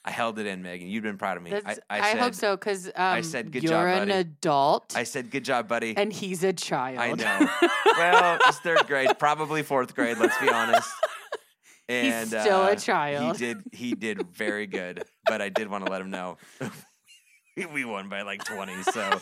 I 0.06 0.12
held 0.12 0.38
it 0.38 0.46
in, 0.46 0.62
Megan. 0.62 0.90
You've 0.90 1.04
been 1.04 1.18
proud 1.18 1.38
of 1.38 1.44
me. 1.44 1.52
I, 1.52 1.54
That's- 1.54 1.80
I, 1.90 2.00
I, 2.00 2.12
said, 2.12 2.20
hope 2.20 2.34
so 2.34 2.58
because 2.58 2.88
um, 2.88 2.92
I 2.98 3.22
said, 3.22 3.52
"Good 3.52 3.64
you're 3.64 3.72
job, 3.72 3.88
an 3.88 4.10
buddy." 4.10 4.12
adult 4.20 4.94
I 4.98 5.04
said, 5.04 5.32
"Good 5.32 5.46
job, 5.46 5.70
buddy." 5.70 5.96
and 5.96 6.12
he's 6.12 6.44
a 6.44 6.52
child. 6.52 7.00
I 7.00 7.14
know. 7.14 7.50
well, 7.98 8.38
it's 8.48 8.60
third 8.60 8.86
grade, 8.88 9.18
probably 9.18 9.64
fourth 9.64 9.96
grade. 9.96 10.18
Let's 10.18 10.38
be 10.40 10.50
honest. 10.50 10.90
He's 11.90 12.14
And 12.14 12.30
still 12.30 12.62
uh, 12.62 12.70
a 12.72 12.76
child. 12.78 13.36
He 13.36 13.46
did. 13.46 13.64
He 13.74 13.94
did 13.94 14.26
very 14.34 14.68
good, 14.68 15.04
but 15.26 15.42
I 15.42 15.50
did 15.50 15.68
want 15.68 15.86
to 15.86 15.92
let 15.92 16.00
him 16.00 16.12
know 16.12 16.38
we- 17.58 17.66
we 17.66 17.86
won 17.86 18.08
by 18.08 18.22
like 18.22 18.44
twenty. 18.46 18.82
So 18.84 19.22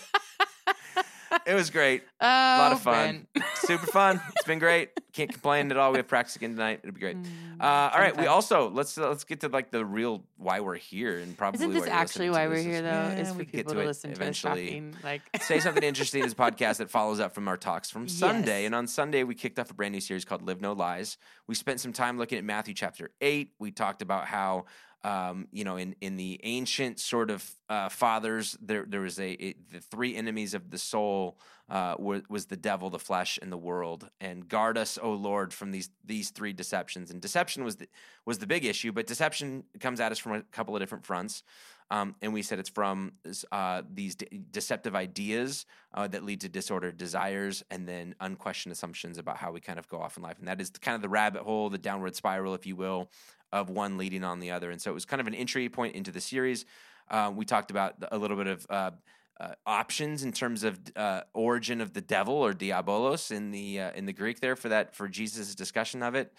it 1.45 1.53
was 1.53 1.69
great. 1.69 2.03
Oh, 2.19 2.25
A 2.27 2.57
lot 2.59 2.71
of 2.73 2.81
fun. 2.81 3.27
Ben. 3.33 3.43
Super 3.55 3.87
fun. 3.87 4.21
It's 4.35 4.45
been 4.45 4.59
great. 4.59 4.89
Can't 5.13 5.29
complain 5.31 5.69
at 5.71 5.77
all. 5.77 5.91
We 5.91 5.97
have 5.97 6.07
practice 6.07 6.35
again 6.37 6.51
tonight. 6.51 6.79
It'll 6.83 6.93
be 6.93 7.01
great. 7.01 7.17
Mm, 7.17 7.25
Uh, 7.59 7.63
all 7.65 7.89
fun. 7.91 8.13
We 8.17 8.27
also 8.27 8.69
let's 8.69 8.97
uh, 8.97 9.09
let's 9.09 9.23
get 9.25 9.41
to 9.41 9.49
like 9.49 9.69
the 9.71 9.83
real 9.85 10.23
why 10.37 10.61
we're 10.61 10.75
here 10.75 11.17
and 11.19 11.37
probably 11.37 11.57
Isn't 11.57 11.73
this 11.73 11.81
why 11.81 11.87
you're 11.87 11.95
actually 11.95 12.29
listening 12.29 12.31
why 12.31 12.43
to 12.43 12.49
we're 12.49 12.55
this. 12.55 12.65
here, 12.65 12.81
though? 12.81 12.89
Yeah, 12.89 13.15
is 13.15 13.27
we 13.31 13.33
for 13.33 13.37
can 13.39 13.45
get 13.45 13.51
people 13.51 13.73
to 13.73 13.75
to 13.79 13.83
it 13.83 13.87
listen 13.87 14.09
to 14.09 14.13
us 14.13 14.19
eventually. 14.19 14.65
talking. 14.67 14.95
Like, 15.03 15.21
Say 15.41 15.59
Something 15.59 15.83
Interesting 15.83 16.23
is 16.23 16.31
a 16.31 16.35
podcast 16.35 16.77
that 16.77 16.89
follows 16.89 17.19
up 17.19 17.33
from 17.35 17.47
our 17.47 17.57
talks 17.57 17.89
from 17.89 18.07
Sunday. 18.07 18.61
Yes. 18.61 18.65
And 18.67 18.75
on 18.75 18.87
Sunday, 18.87 19.23
we 19.23 19.35
kicked 19.35 19.59
off 19.59 19.69
a 19.69 19.73
brand 19.73 19.93
new 19.93 20.01
series 20.01 20.23
called 20.25 20.43
Live 20.43 20.61
No 20.61 20.71
Lies. 20.73 21.17
We 21.47 21.55
spent 21.55 21.79
some 21.81 21.91
time 21.93 22.17
looking 22.17 22.37
at 22.37 22.43
Matthew 22.45 22.73
chapter 22.73 23.11
8. 23.19 23.51
We 23.59 23.71
talked 23.71 24.01
about 24.01 24.25
how, 24.27 24.65
um, 25.03 25.47
you 25.51 25.63
know, 25.63 25.77
in, 25.77 25.95
in 26.01 26.15
the 26.15 26.39
ancient 26.43 26.99
sort 26.99 27.31
of 27.31 27.49
uh, 27.69 27.89
fathers, 27.89 28.57
there, 28.61 28.85
there 28.87 29.01
was 29.01 29.19
a, 29.19 29.55
the 29.71 29.79
three 29.79 30.15
enemies 30.15 30.53
of 30.53 30.69
the 30.69 30.77
soul 30.77 31.39
uh, 31.69 31.95
was, 31.97 32.21
was 32.29 32.45
the 32.47 32.57
devil, 32.57 32.89
the 32.89 32.99
flesh, 32.99 33.39
and 33.41 33.51
the 33.51 33.57
world. 33.57 34.09
And 34.19 34.47
guard 34.47 34.77
us, 34.77 34.99
O 35.01 35.13
Lord, 35.13 35.53
from 35.53 35.71
these 35.71 35.89
these 36.05 36.29
three 36.29 36.53
deceptions. 36.53 37.09
And 37.09 37.21
deception 37.21 37.63
was 37.63 37.77
the, 37.77 37.87
was 38.25 38.37
the 38.39 38.47
big 38.47 38.65
issue, 38.65 38.91
but 38.91 39.07
deception 39.07 39.63
comes 39.79 39.99
at 39.99 40.11
us 40.11 40.19
from 40.19 40.33
a 40.33 40.41
couple 40.43 40.75
of 40.75 40.81
different 40.81 41.05
fronts. 41.05 41.43
Um, 41.89 42.15
and 42.21 42.33
we 42.33 42.41
said 42.41 42.57
it's 42.57 42.69
from 42.69 43.11
uh, 43.51 43.81
these 43.93 44.15
de- 44.15 44.41
deceptive 44.51 44.95
ideas 44.95 45.65
uh, 45.93 46.07
that 46.07 46.23
lead 46.23 46.39
to 46.41 46.49
disordered 46.49 46.95
desires 46.95 47.65
and 47.69 47.85
then 47.85 48.15
unquestioned 48.21 48.71
assumptions 48.71 49.17
about 49.17 49.35
how 49.35 49.51
we 49.51 49.59
kind 49.59 49.77
of 49.77 49.89
go 49.89 49.99
off 49.99 50.15
in 50.15 50.23
life. 50.23 50.39
And 50.39 50.47
that 50.47 50.61
is 50.61 50.69
kind 50.69 50.95
of 50.95 51.01
the 51.01 51.09
rabbit 51.09 51.41
hole, 51.41 51.69
the 51.69 51.77
downward 51.77 52.15
spiral, 52.15 52.53
if 52.53 52.65
you 52.65 52.77
will, 52.77 53.09
of 53.51 53.69
one 53.69 53.97
leading 53.97 54.23
on 54.23 54.39
the 54.39 54.51
other. 54.51 54.71
And 54.71 54.81
so 54.81 54.91
it 54.91 54.93
was 54.93 55.05
kind 55.05 55.21
of 55.21 55.27
an 55.27 55.35
entry 55.35 55.69
point 55.69 55.95
into 55.95 56.11
the 56.11 56.21
series. 56.21 56.65
Uh, 57.09 57.31
we 57.33 57.45
talked 57.45 57.71
about 57.71 57.95
a 58.11 58.17
little 58.17 58.37
bit 58.37 58.47
of 58.47 58.65
uh, 58.69 58.91
uh, 59.39 59.53
options 59.65 60.23
in 60.23 60.31
terms 60.31 60.63
of 60.63 60.79
uh, 60.95 61.21
origin 61.33 61.81
of 61.81 61.93
the 61.93 62.01
devil 62.01 62.35
or 62.35 62.53
diabolos 62.53 63.31
in 63.31 63.51
the 63.51 63.79
uh, 63.79 63.91
in 63.93 64.05
the 64.05 64.13
Greek 64.13 64.39
there 64.39 64.55
for 64.55 64.69
that 64.69 64.95
for 64.95 65.07
Jesus' 65.07 65.55
discussion 65.55 66.03
of 66.03 66.15
it, 66.15 66.31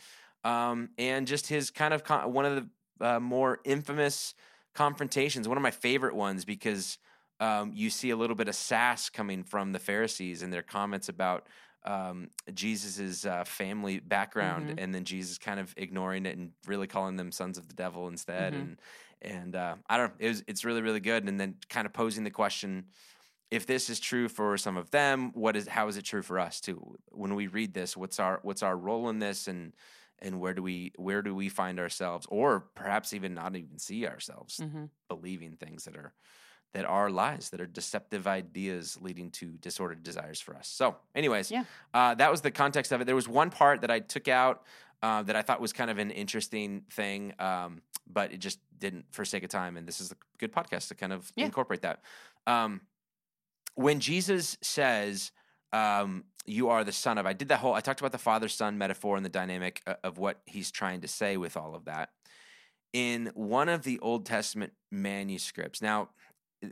um, 0.44 0.90
and 0.98 1.26
just 1.26 1.48
his 1.48 1.70
kind 1.70 1.92
of 1.92 2.04
con- 2.04 2.32
one 2.32 2.44
of 2.44 2.56
the 3.00 3.06
uh, 3.06 3.18
more 3.18 3.58
infamous 3.64 4.34
confrontations. 4.74 5.48
One 5.48 5.58
of 5.58 5.62
my 5.62 5.72
favorite 5.72 6.14
ones 6.14 6.44
because 6.44 6.98
um, 7.40 7.72
you 7.74 7.90
see 7.90 8.10
a 8.10 8.16
little 8.16 8.36
bit 8.36 8.46
of 8.46 8.54
sass 8.54 9.10
coming 9.10 9.42
from 9.42 9.72
the 9.72 9.80
Pharisees 9.80 10.42
and 10.42 10.52
their 10.52 10.62
comments 10.62 11.08
about 11.08 11.46
um, 11.84 12.30
Jesus's 12.54 13.26
uh, 13.26 13.44
family 13.44 13.98
background, 14.00 14.70
Mhm. 14.70 14.74
and 14.78 14.94
then 14.94 15.04
Jesus 15.04 15.38
kind 15.38 15.60
of 15.60 15.74
ignoring 15.76 16.26
it 16.26 16.36
and 16.38 16.52
really 16.66 16.86
calling 16.86 17.16
them 17.16 17.32
sons 17.32 17.58
of 17.58 17.68
the 17.68 17.74
devil 17.74 18.08
instead. 18.08 18.54
Mhm. 18.54 18.60
And 18.60 18.80
and 19.22 19.56
uh, 19.56 19.76
I 19.88 19.96
don't. 19.98 20.12
It 20.18 20.28
was, 20.28 20.44
it's 20.46 20.64
really 20.64 20.82
really 20.82 21.00
good. 21.00 21.28
And 21.28 21.38
then 21.40 21.56
kind 21.68 21.86
of 21.86 21.92
posing 21.92 22.24
the 22.24 22.30
question: 22.30 22.86
if 23.50 23.66
this 23.66 23.90
is 23.90 24.00
true 24.00 24.28
for 24.28 24.56
some 24.56 24.76
of 24.76 24.90
them, 24.90 25.32
what 25.34 25.56
is 25.56 25.68
how 25.68 25.88
is 25.88 25.96
it 25.96 26.04
true 26.04 26.22
for 26.22 26.38
us 26.38 26.60
too? 26.60 26.96
When 27.10 27.34
we 27.34 27.46
read 27.48 27.74
this, 27.74 27.96
what's 27.96 28.18
our 28.20 28.40
what's 28.42 28.62
our 28.62 28.76
role 28.76 29.08
in 29.10 29.18
this, 29.18 29.48
and 29.48 29.74
and 30.20 30.40
where 30.40 30.54
do 30.54 30.62
we 30.62 30.92
where 30.96 31.22
do 31.22 31.34
we 31.34 31.48
find 31.48 31.78
ourselves, 31.80 32.26
or 32.30 32.60
perhaps 32.60 33.12
even 33.12 33.34
not 33.34 33.56
even 33.56 33.78
see 33.78 34.06
ourselves 34.06 34.58
mhm. 34.58 34.90
believing 35.08 35.56
things 35.56 35.84
that 35.84 35.96
are 35.96 36.14
that 36.72 36.84
are 36.84 37.10
lies, 37.10 37.50
that 37.50 37.60
are 37.60 37.66
deceptive 37.66 38.26
ideas 38.26 38.98
leading 39.00 39.30
to 39.30 39.46
disordered 39.58 40.02
desires 40.02 40.40
for 40.40 40.56
us. 40.56 40.68
So, 40.68 40.96
anyways, 41.14 41.50
Yeah. 41.50 41.64
uh, 41.92 42.14
that 42.14 42.30
was 42.30 42.40
the 42.40 42.50
context 42.50 42.92
of 42.92 43.00
it. 43.00 43.04
There 43.04 43.14
was 43.14 43.28
one 43.28 43.50
part 43.50 43.82
that 43.82 43.90
I 43.90 44.00
took 44.00 44.28
out 44.28 44.64
uh, 45.02 45.20
that 45.24 45.34
I 45.34 45.42
thought 45.42 45.60
was 45.60 45.72
kind 45.72 45.90
of 45.90 45.98
an 45.98 46.12
interesting 46.12 46.82
thing, 46.88 47.34
um, 47.40 47.82
but 48.06 48.32
it 48.32 48.38
just 48.38 48.60
didn't 48.78 49.04
for 49.10 49.24
sake 49.24 49.42
of 49.42 49.50
time. 49.50 49.76
And 49.76 49.86
this 49.86 50.00
is 50.00 50.12
a 50.12 50.16
good 50.38 50.52
podcast 50.52 50.88
to 50.88 50.94
kind 50.94 51.12
of 51.12 51.32
Yeah. 51.34 51.46
incorporate 51.46 51.82
that. 51.82 52.02
Um, 52.46 52.82
when 53.74 53.98
Jesus 54.00 54.56
says, 54.62 55.32
um, 55.72 56.24
"You 56.46 56.68
are 56.68 56.84
the 56.84 56.92
son 56.92 57.18
of," 57.18 57.26
I 57.26 57.32
did 57.32 57.48
that 57.48 57.58
whole. 57.58 57.74
I 57.74 57.80
talked 57.80 58.00
about 58.00 58.12
the 58.12 58.18
father 58.18 58.48
son 58.48 58.78
metaphor 58.78 59.16
and 59.16 59.24
the 59.24 59.28
dynamic 59.30 59.82
uh, 59.88 59.94
of 60.04 60.18
what 60.18 60.40
he's 60.46 60.70
trying 60.70 61.00
to 61.00 61.08
say 61.08 61.36
with 61.36 61.56
all 61.56 61.74
of 61.74 61.84
that. 61.86 62.10
In 62.92 63.32
one 63.34 63.68
of 63.68 63.82
the 63.82 63.98
Old 64.00 64.24
Testament 64.26 64.74
manuscripts, 64.90 65.80
now 65.82 66.10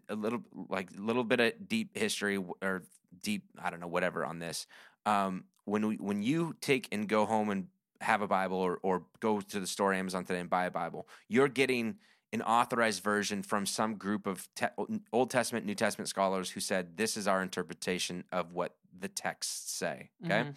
a 0.08 0.14
little 0.14 0.42
like 0.68 0.90
a 0.96 1.00
little 1.00 1.24
bit 1.24 1.40
of 1.40 1.68
deep 1.68 1.96
history 1.96 2.38
or 2.62 2.82
deep 3.22 3.44
I 3.62 3.70
don't 3.70 3.80
know 3.80 3.88
whatever 3.88 4.24
on 4.24 4.38
this. 4.38 4.66
Um, 5.06 5.44
when 5.64 5.86
we, 5.86 5.96
when 5.96 6.22
you 6.22 6.54
take 6.60 6.88
and 6.92 7.08
go 7.08 7.26
home 7.26 7.50
and 7.50 7.66
have 8.00 8.22
a 8.22 8.28
Bible 8.28 8.58
or 8.58 8.78
or 8.82 9.04
go 9.20 9.40
to 9.40 9.60
the 9.60 9.66
store 9.66 9.92
Amazon 9.92 10.24
today 10.24 10.40
and 10.40 10.50
buy 10.50 10.66
a 10.66 10.70
Bible, 10.70 11.08
you're 11.28 11.48
getting 11.48 11.96
an 12.32 12.42
authorized 12.42 13.02
version 13.02 13.42
from 13.42 13.66
some 13.66 13.96
group 13.96 14.26
of 14.26 14.48
te- 14.54 14.66
Old 15.12 15.30
Testament, 15.30 15.66
New 15.66 15.74
Testament 15.74 16.08
scholars 16.08 16.50
who 16.50 16.60
said 16.60 16.96
this 16.96 17.16
is 17.16 17.26
our 17.26 17.42
interpretation 17.42 18.24
of 18.30 18.52
what 18.52 18.76
the 18.98 19.08
texts 19.08 19.72
say. 19.72 20.10
Okay, 20.24 20.50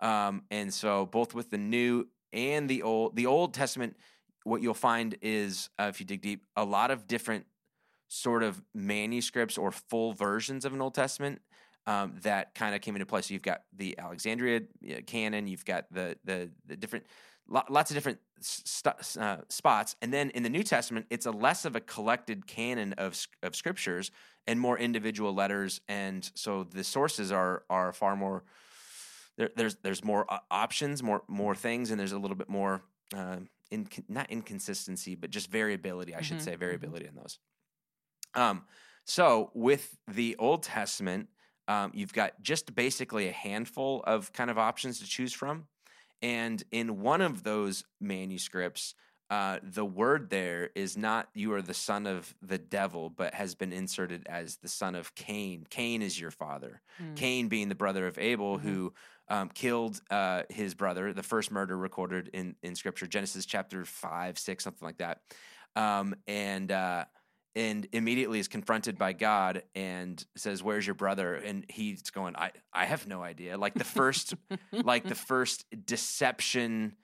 um, 0.00 0.42
and 0.50 0.72
so 0.72 1.06
both 1.06 1.34
with 1.34 1.50
the 1.50 1.58
New 1.58 2.08
and 2.32 2.68
the 2.68 2.82
Old, 2.82 3.16
the 3.16 3.26
Old 3.26 3.54
Testament, 3.54 3.96
what 4.44 4.60
you'll 4.60 4.74
find 4.74 5.16
is 5.22 5.70
uh, 5.78 5.84
if 5.84 6.00
you 6.00 6.06
dig 6.06 6.20
deep, 6.20 6.44
a 6.56 6.64
lot 6.64 6.90
of 6.90 7.06
different 7.06 7.46
sort 8.14 8.42
of 8.44 8.62
manuscripts 8.74 9.58
or 9.58 9.72
full 9.72 10.12
versions 10.12 10.64
of 10.64 10.72
an 10.72 10.80
Old 10.80 10.94
Testament 10.94 11.42
um, 11.86 12.14
that 12.22 12.54
kind 12.54 12.74
of 12.74 12.80
came 12.80 12.94
into 12.94 13.06
play. 13.06 13.20
So 13.22 13.34
you've 13.34 13.42
got 13.42 13.62
the 13.76 13.98
Alexandria 13.98 14.60
canon, 15.06 15.46
you've 15.48 15.64
got 15.64 15.92
the 15.92 16.16
the, 16.24 16.50
the 16.66 16.76
different 16.76 17.06
lots 17.48 17.90
of 17.90 17.94
different 17.94 18.18
st- 18.40 19.18
uh, 19.20 19.38
spots, 19.48 19.96
and 20.00 20.10
then 20.12 20.30
in 20.30 20.42
the 20.42 20.48
New 20.48 20.62
Testament, 20.62 21.06
it's 21.10 21.26
a 21.26 21.30
less 21.30 21.64
of 21.66 21.76
a 21.76 21.80
collected 21.80 22.46
canon 22.46 22.92
of 22.94 23.18
of 23.42 23.54
scriptures 23.56 24.10
and 24.46 24.60
more 24.60 24.78
individual 24.78 25.34
letters, 25.34 25.80
and 25.88 26.30
so 26.34 26.62
the 26.64 26.84
sources 26.84 27.32
are 27.32 27.64
are 27.68 27.92
far 27.92 28.16
more. 28.16 28.44
There, 29.36 29.50
there's 29.56 29.76
there's 29.82 30.04
more 30.04 30.24
options, 30.50 31.02
more 31.02 31.22
more 31.26 31.54
things, 31.56 31.90
and 31.90 31.98
there's 31.98 32.12
a 32.12 32.18
little 32.18 32.36
bit 32.36 32.48
more 32.48 32.82
uh, 33.14 33.38
in 33.70 33.88
not 34.08 34.30
inconsistency, 34.30 35.16
but 35.16 35.30
just 35.30 35.50
variability. 35.50 36.14
I 36.14 36.22
should 36.22 36.38
Mhm, 36.38 36.42
say 36.42 36.52
mhm. 36.54 36.60
variability 36.60 37.06
in 37.06 37.16
those. 37.16 37.38
Um, 38.34 38.64
so 39.04 39.50
with 39.54 39.96
the 40.08 40.36
Old 40.38 40.62
Testament, 40.62 41.28
um, 41.68 41.92
you've 41.94 42.12
got 42.12 42.42
just 42.42 42.74
basically 42.74 43.28
a 43.28 43.32
handful 43.32 44.02
of 44.06 44.32
kind 44.32 44.50
of 44.50 44.58
options 44.58 44.98
to 45.00 45.06
choose 45.06 45.32
from. 45.32 45.66
And 46.22 46.62
in 46.70 47.00
one 47.00 47.20
of 47.20 47.42
those 47.42 47.84
manuscripts, 48.00 48.94
uh, 49.30 49.58
the 49.62 49.84
word 49.84 50.30
there 50.30 50.70
is 50.74 50.96
not 50.96 51.28
you 51.34 51.52
are 51.54 51.62
the 51.62 51.74
son 51.74 52.06
of 52.06 52.34
the 52.42 52.58
devil, 52.58 53.10
but 53.10 53.34
has 53.34 53.54
been 53.54 53.72
inserted 53.72 54.26
as 54.26 54.56
the 54.56 54.68
son 54.68 54.94
of 54.94 55.14
Cain. 55.14 55.66
Cain 55.70 56.02
is 56.02 56.20
your 56.20 56.30
father. 56.30 56.82
Mm. 57.02 57.16
Cain 57.16 57.48
being 57.48 57.68
the 57.68 57.74
brother 57.74 58.06
of 58.06 58.18
Abel, 58.18 58.58
Mhm. 58.58 58.62
who 58.62 58.94
um, 59.28 59.48
killed 59.48 60.00
uh, 60.10 60.42
his 60.50 60.74
brother, 60.74 61.14
the 61.14 61.22
first 61.22 61.50
murder 61.50 61.76
recorded 61.76 62.28
in, 62.34 62.56
in 62.62 62.74
scripture, 62.74 63.06
Genesis 63.06 63.46
chapter 63.46 63.84
five, 63.86 64.38
six, 64.38 64.62
something 64.64 64.84
like 64.86 64.98
that. 64.98 65.20
Um, 65.74 66.14
and 66.26 66.70
uh, 66.70 67.06
and 67.56 67.86
immediately 67.92 68.38
is 68.38 68.48
confronted 68.48 68.98
by 68.98 69.12
God 69.12 69.62
and 69.74 70.24
says, 70.36 70.62
"Where's 70.62 70.86
your 70.86 70.94
brother?" 70.94 71.34
And 71.34 71.64
he's 71.68 72.10
going, 72.10 72.36
"I 72.36 72.50
I 72.72 72.84
have 72.86 73.06
no 73.06 73.22
idea." 73.22 73.56
Like 73.58 73.74
the 73.74 73.84
first 73.84 74.34
like 74.72 75.04
the 75.08 75.14
first 75.14 75.64
deception 75.86 76.96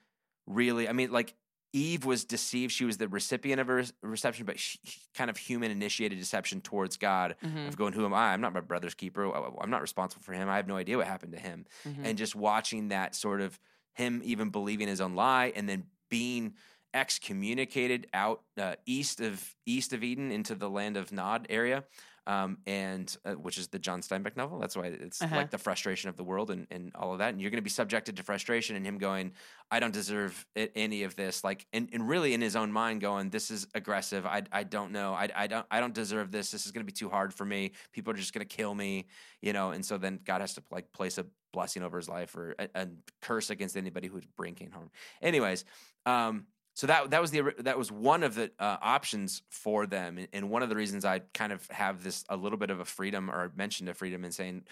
really 0.47 0.89
i 0.89 0.91
mean 0.91 1.11
like 1.11 1.35
eve 1.71 2.03
was 2.03 2.25
deceived 2.25 2.71
she 2.73 2.83
was 2.83 2.97
the 2.97 3.07
recipient 3.07 3.61
of 3.61 3.69
a 3.69 3.85
reception 4.01 4.45
but 4.45 4.59
she, 4.59 4.79
kind 5.13 5.29
of 5.29 5.37
human 5.37 5.69
initiated 5.71 6.17
deception 6.17 6.59
towards 6.61 6.97
god 6.97 7.35
Mhm, 7.43 7.67
of 7.67 7.77
going 7.77 7.93
who 7.93 8.03
am 8.05 8.13
i 8.13 8.33
i'm 8.33 8.41
not 8.41 8.51
my 8.51 8.59
brother's 8.59 8.95
keeper 8.95 9.31
i'm 9.61 9.69
not 9.69 9.81
responsible 9.81 10.23
for 10.23 10.33
him 10.33 10.49
i 10.49 10.55
have 10.57 10.67
no 10.67 10.75
idea 10.75 10.97
what 10.97 11.05
happened 11.07 11.33
to 11.33 11.39
him 11.39 11.65
mhm. 11.87 12.01
and 12.03 12.17
just 12.17 12.35
watching 12.35 12.89
that 12.89 13.15
sort 13.15 13.39
of 13.39 13.57
him 13.93 14.21
even 14.25 14.49
believing 14.49 14.87
his 14.87 14.99
own 14.99 15.13
lie 15.15 15.53
and 15.55 15.69
then 15.69 15.83
being 16.09 16.55
excommunicated 16.93 18.07
out 18.13 18.41
uh, 18.59 18.75
east 18.85 19.21
of 19.21 19.55
east 19.65 19.93
of 19.93 20.03
eden 20.03 20.31
into 20.31 20.55
the 20.55 20.69
land 20.69 20.97
of 20.97 21.11
nod 21.11 21.47
area 21.49 21.83
um, 22.27 22.59
and 22.67 23.17
uh, 23.25 23.31
which 23.33 23.57
is 23.57 23.69
the 23.69 23.79
John 23.79 24.01
Steinbeck 24.01 24.37
novel. 24.37 24.59
That's 24.59 24.75
why 24.75 24.87
it's 24.87 25.21
Uh-huh. 25.21 25.35
like 25.35 25.49
the 25.49 25.57
frustration 25.57 26.09
of 26.09 26.17
the 26.17 26.23
world 26.23 26.51
and, 26.51 26.67
and 26.69 26.91
all 26.95 27.13
of 27.13 27.19
that. 27.19 27.29
And 27.29 27.41
you're 27.41 27.49
going 27.49 27.57
to 27.57 27.63
be 27.63 27.69
subjected 27.69 28.17
to 28.17 28.23
frustration 28.23 28.75
and 28.75 28.85
him 28.85 28.99
going, 28.99 29.31
I 29.71 29.79
don't 29.79 29.93
deserve 29.93 30.45
it, 30.55 30.71
any 30.75 31.03
of 31.03 31.15
this. 31.15 31.43
Like, 31.43 31.65
and, 31.73 31.89
and 31.91 32.07
really 32.07 32.33
in 32.33 32.41
his 32.41 32.55
own 32.55 32.71
mind 32.71 33.01
going, 33.01 33.31
this 33.31 33.49
is 33.49 33.67
aggressive. 33.73 34.25
I, 34.25 34.43
I 34.51 34.63
don't 34.63 34.91
know. 34.91 35.13
I, 35.13 35.29
I 35.35 35.47
don't, 35.47 35.65
I 35.71 35.79
don't 35.79 35.95
deserve 35.95 36.31
this. 36.31 36.51
This 36.51 36.67
is 36.67 36.71
going 36.71 36.85
to 36.85 36.91
be 36.91 36.95
too 36.95 37.09
hard 37.09 37.33
for 37.33 37.43
me. 37.45 37.71
People 37.91 38.13
are 38.13 38.17
just 38.17 38.33
going 38.33 38.47
to 38.47 38.55
kill 38.55 38.75
me, 38.75 39.07
you 39.41 39.51
know? 39.51 39.71
And 39.71 39.83
so 39.83 39.97
then 39.97 40.19
God 40.23 40.41
has 40.41 40.53
to 40.53 40.63
like 40.69 40.91
place 40.93 41.17
a 41.17 41.25
blessing 41.51 41.81
over 41.81 41.97
his 41.97 42.07
life 42.07 42.35
or 42.35 42.55
a, 42.59 42.69
a 42.75 42.87
curse 43.23 43.49
against 43.49 43.75
anybody 43.75 44.07
who 44.07 44.13
would 44.13 44.35
bring 44.37 44.53
Cain 44.53 44.69
harm. 44.69 44.91
Anyways, 45.23 45.65
um, 46.05 46.45
so 46.73 46.87
that 46.87 47.11
that 47.11 47.21
was 47.21 47.31
the 47.31 47.53
that 47.59 47.77
was 47.77 47.91
one 47.91 48.23
of 48.23 48.35
the 48.35 48.51
uh, 48.59 48.77
options 48.81 49.41
for 49.49 49.85
them, 49.85 50.17
and, 50.31 50.49
one 50.49 50.63
of 50.63 50.69
the 50.69 50.75
reasons 50.75 51.05
I 51.05 51.19
kind 51.33 51.51
of 51.51 51.67
have 51.69 52.03
this 52.03 52.23
a 52.29 52.37
little 52.37 52.57
bit 52.57 52.69
of 52.69 52.79
a 52.79 52.85
freedom 52.85 53.29
or 53.29 53.51
mentioned 53.55 53.89
a 53.89 53.93
freedom 53.93 54.23
in 54.23 54.31
saying 54.31 54.63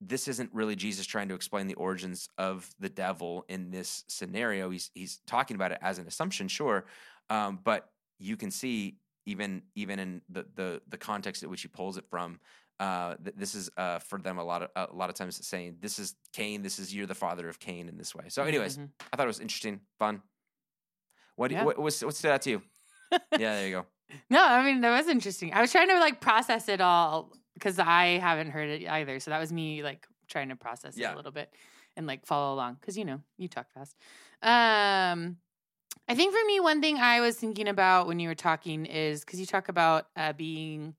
this 0.00 0.28
isn't 0.28 0.50
really 0.52 0.76
Jesus 0.76 1.06
trying 1.06 1.28
to 1.28 1.34
explain 1.34 1.66
the 1.66 1.74
origins 1.74 2.28
of 2.36 2.68
the 2.78 2.88
devil 2.88 3.44
in 3.48 3.70
this 3.70 4.04
scenario. 4.08 4.70
He's 4.70 4.90
he's 4.94 5.20
talking 5.26 5.54
about 5.54 5.72
it 5.72 5.78
as 5.80 5.98
an 5.98 6.06
assumption, 6.06 6.48
sure, 6.48 6.84
um, 7.30 7.60
but 7.62 7.88
you 8.18 8.36
can 8.36 8.50
see 8.50 8.98
even 9.26 9.62
even 9.74 9.98
in 9.98 10.20
the 10.28 10.46
the 10.54 10.82
the 10.88 10.98
context 10.98 11.42
at 11.42 11.48
which 11.50 11.62
he 11.62 11.68
pulls 11.68 11.96
it 11.96 12.04
from. 12.10 12.40
Uh, 12.80 13.14
th- 13.22 13.36
this 13.36 13.54
is 13.54 13.70
uh, 13.76 14.00
for 14.00 14.18
them 14.18 14.36
a 14.36 14.44
lot 14.44 14.62
of 14.62 14.90
a 14.90 14.94
lot 14.94 15.08
of 15.08 15.14
times 15.14 15.46
saying 15.46 15.76
this 15.80 16.00
is 16.00 16.16
Cain. 16.32 16.60
This 16.60 16.80
is 16.80 16.92
you're 16.92 17.06
the 17.06 17.14
father 17.14 17.48
of 17.48 17.60
Cain 17.60 17.88
in 17.88 17.96
this 17.96 18.14
way. 18.16 18.24
So, 18.28 18.42
anyways, 18.42 18.76
Mhm. 18.78 18.90
I 19.12 19.16
thought 19.16 19.24
it 19.24 19.28
was 19.28 19.38
interesting, 19.40 19.80
fun. 19.98 20.22
What 21.36 21.50
Yeah. 21.50 21.64
what, 21.64 21.78
what's, 21.78 22.02
what 22.02 22.14
stood 22.14 22.30
out 22.30 22.42
to 22.42 22.50
you? 22.50 22.62
yeah, 23.12 23.18
there 23.38 23.66
you 23.66 23.72
go. 23.72 23.86
No, 24.30 24.44
I 24.44 24.64
mean 24.64 24.80
that 24.82 24.96
was 24.96 25.08
interesting. 25.08 25.52
I 25.52 25.60
was 25.60 25.72
trying 25.72 25.88
to 25.88 25.98
like 25.98 26.20
process 26.20 26.68
it 26.68 26.80
all 26.80 27.32
because 27.54 27.80
I 27.80 28.18
haven't 28.18 28.50
heard 28.50 28.68
it 28.68 28.86
either. 28.88 29.18
So 29.18 29.32
that 29.32 29.40
was 29.40 29.52
me 29.52 29.82
like 29.82 30.06
trying 30.28 30.50
to 30.50 30.56
process 30.56 30.96
it 30.96 31.02
a 31.02 31.16
little 31.16 31.32
bit 31.32 31.52
and 31.96 32.06
like 32.06 32.24
follow 32.24 32.54
along 32.54 32.76
because 32.80 32.96
you 32.96 33.04
know 33.04 33.20
you 33.38 33.48
talk 33.48 33.66
fast. 33.72 33.96
Um, 34.42 35.38
I 36.08 36.14
think 36.14 36.32
for 36.32 36.44
me, 36.46 36.60
one 36.60 36.80
thing 36.80 36.98
I 36.98 37.20
was 37.20 37.36
thinking 37.36 37.66
about 37.66 38.06
when 38.06 38.20
you 38.20 38.28
were 38.28 38.34
talking 38.34 38.84
is 38.86 39.24
because 39.24 39.40
you 39.40 39.46
talk 39.46 39.68
about 39.68 40.06
uh, 40.16 40.32
being 40.32 40.94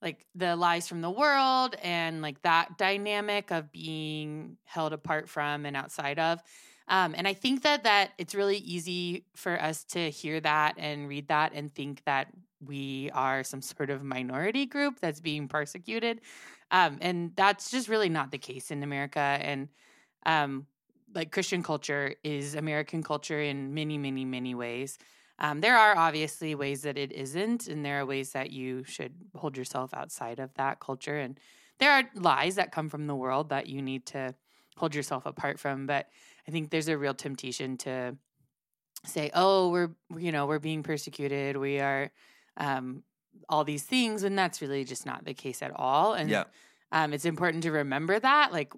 like 0.00 0.26
the 0.34 0.56
lies 0.56 0.88
from 0.88 1.00
the 1.00 1.10
world 1.10 1.76
and 1.82 2.22
like 2.22 2.40
that 2.42 2.76
dynamic 2.78 3.50
of 3.52 3.70
being 3.70 4.56
held 4.64 4.92
apart 4.92 5.28
from 5.28 5.64
and 5.66 5.76
outside 5.76 6.18
of. 6.18 6.42
Um, 6.88 7.14
and 7.16 7.26
I 7.28 7.34
think 7.34 7.62
that 7.62 7.84
that 7.84 8.10
it's 8.18 8.34
really 8.34 8.58
easy 8.58 9.24
for 9.34 9.60
us 9.60 9.84
to 9.84 10.10
hear 10.10 10.40
that 10.40 10.74
and 10.78 11.08
read 11.08 11.28
that 11.28 11.52
and 11.54 11.72
think 11.72 12.04
that 12.04 12.28
we 12.64 13.10
are 13.14 13.44
some 13.44 13.62
sort 13.62 13.90
of 13.90 14.02
minority 14.02 14.66
group 14.66 15.00
that's 15.00 15.20
being 15.20 15.48
persecuted. 15.48 16.20
Um, 16.70 16.98
and 17.00 17.32
that's 17.36 17.70
just 17.70 17.88
really 17.88 18.08
not 18.08 18.30
the 18.30 18.38
case 18.38 18.70
in 18.70 18.82
America. 18.82 19.20
And 19.20 19.68
um, 20.24 20.66
like 21.14 21.32
Christian 21.32 21.62
culture 21.62 22.14
is 22.22 22.54
American 22.54 23.02
culture 23.02 23.40
in 23.40 23.74
many, 23.74 23.98
many, 23.98 24.24
many 24.24 24.54
ways. 24.54 24.98
Um, 25.38 25.60
there 25.60 25.76
are 25.76 25.96
obviously 25.96 26.54
ways 26.54 26.82
that 26.82 26.96
it 26.96 27.12
isn't, 27.12 27.66
and 27.66 27.84
there 27.84 28.00
are 28.00 28.06
ways 28.06 28.32
that 28.32 28.50
you 28.50 28.84
should 28.84 29.12
hold 29.34 29.56
yourself 29.56 29.92
outside 29.92 30.38
of 30.38 30.54
that 30.54 30.78
culture. 30.78 31.18
And 31.18 31.38
there 31.78 31.90
are 31.90 32.04
lies 32.14 32.54
that 32.54 32.70
come 32.70 32.88
from 32.88 33.06
the 33.06 33.14
world 33.14 33.48
that 33.48 33.66
you 33.66 33.82
need 33.82 34.06
to 34.06 34.34
hold 34.76 34.94
yourself 34.94 35.26
apart 35.26 35.58
from. 35.58 35.86
But 35.86 36.08
I 36.46 36.50
think 36.50 36.70
there's 36.70 36.88
a 36.88 36.98
real 36.98 37.14
temptation 37.14 37.76
to 37.78 38.16
say, 39.04 39.30
"Oh, 39.34 39.70
we're 39.70 39.90
you 40.16 40.32
know 40.32 40.46
we're 40.46 40.58
being 40.58 40.82
persecuted. 40.82 41.56
We 41.56 41.80
are 41.80 42.10
um, 42.56 43.02
all 43.48 43.64
these 43.64 43.84
things," 43.84 44.22
when 44.22 44.36
that's 44.36 44.60
really 44.62 44.84
just 44.84 45.06
not 45.06 45.24
the 45.24 45.34
case 45.34 45.62
at 45.62 45.72
all. 45.74 46.14
And 46.14 46.28
Yeah. 46.30 46.44
um, 46.90 47.12
it's 47.12 47.24
important 47.24 47.62
to 47.64 47.70
remember 47.72 48.18
that, 48.18 48.52
like, 48.52 48.72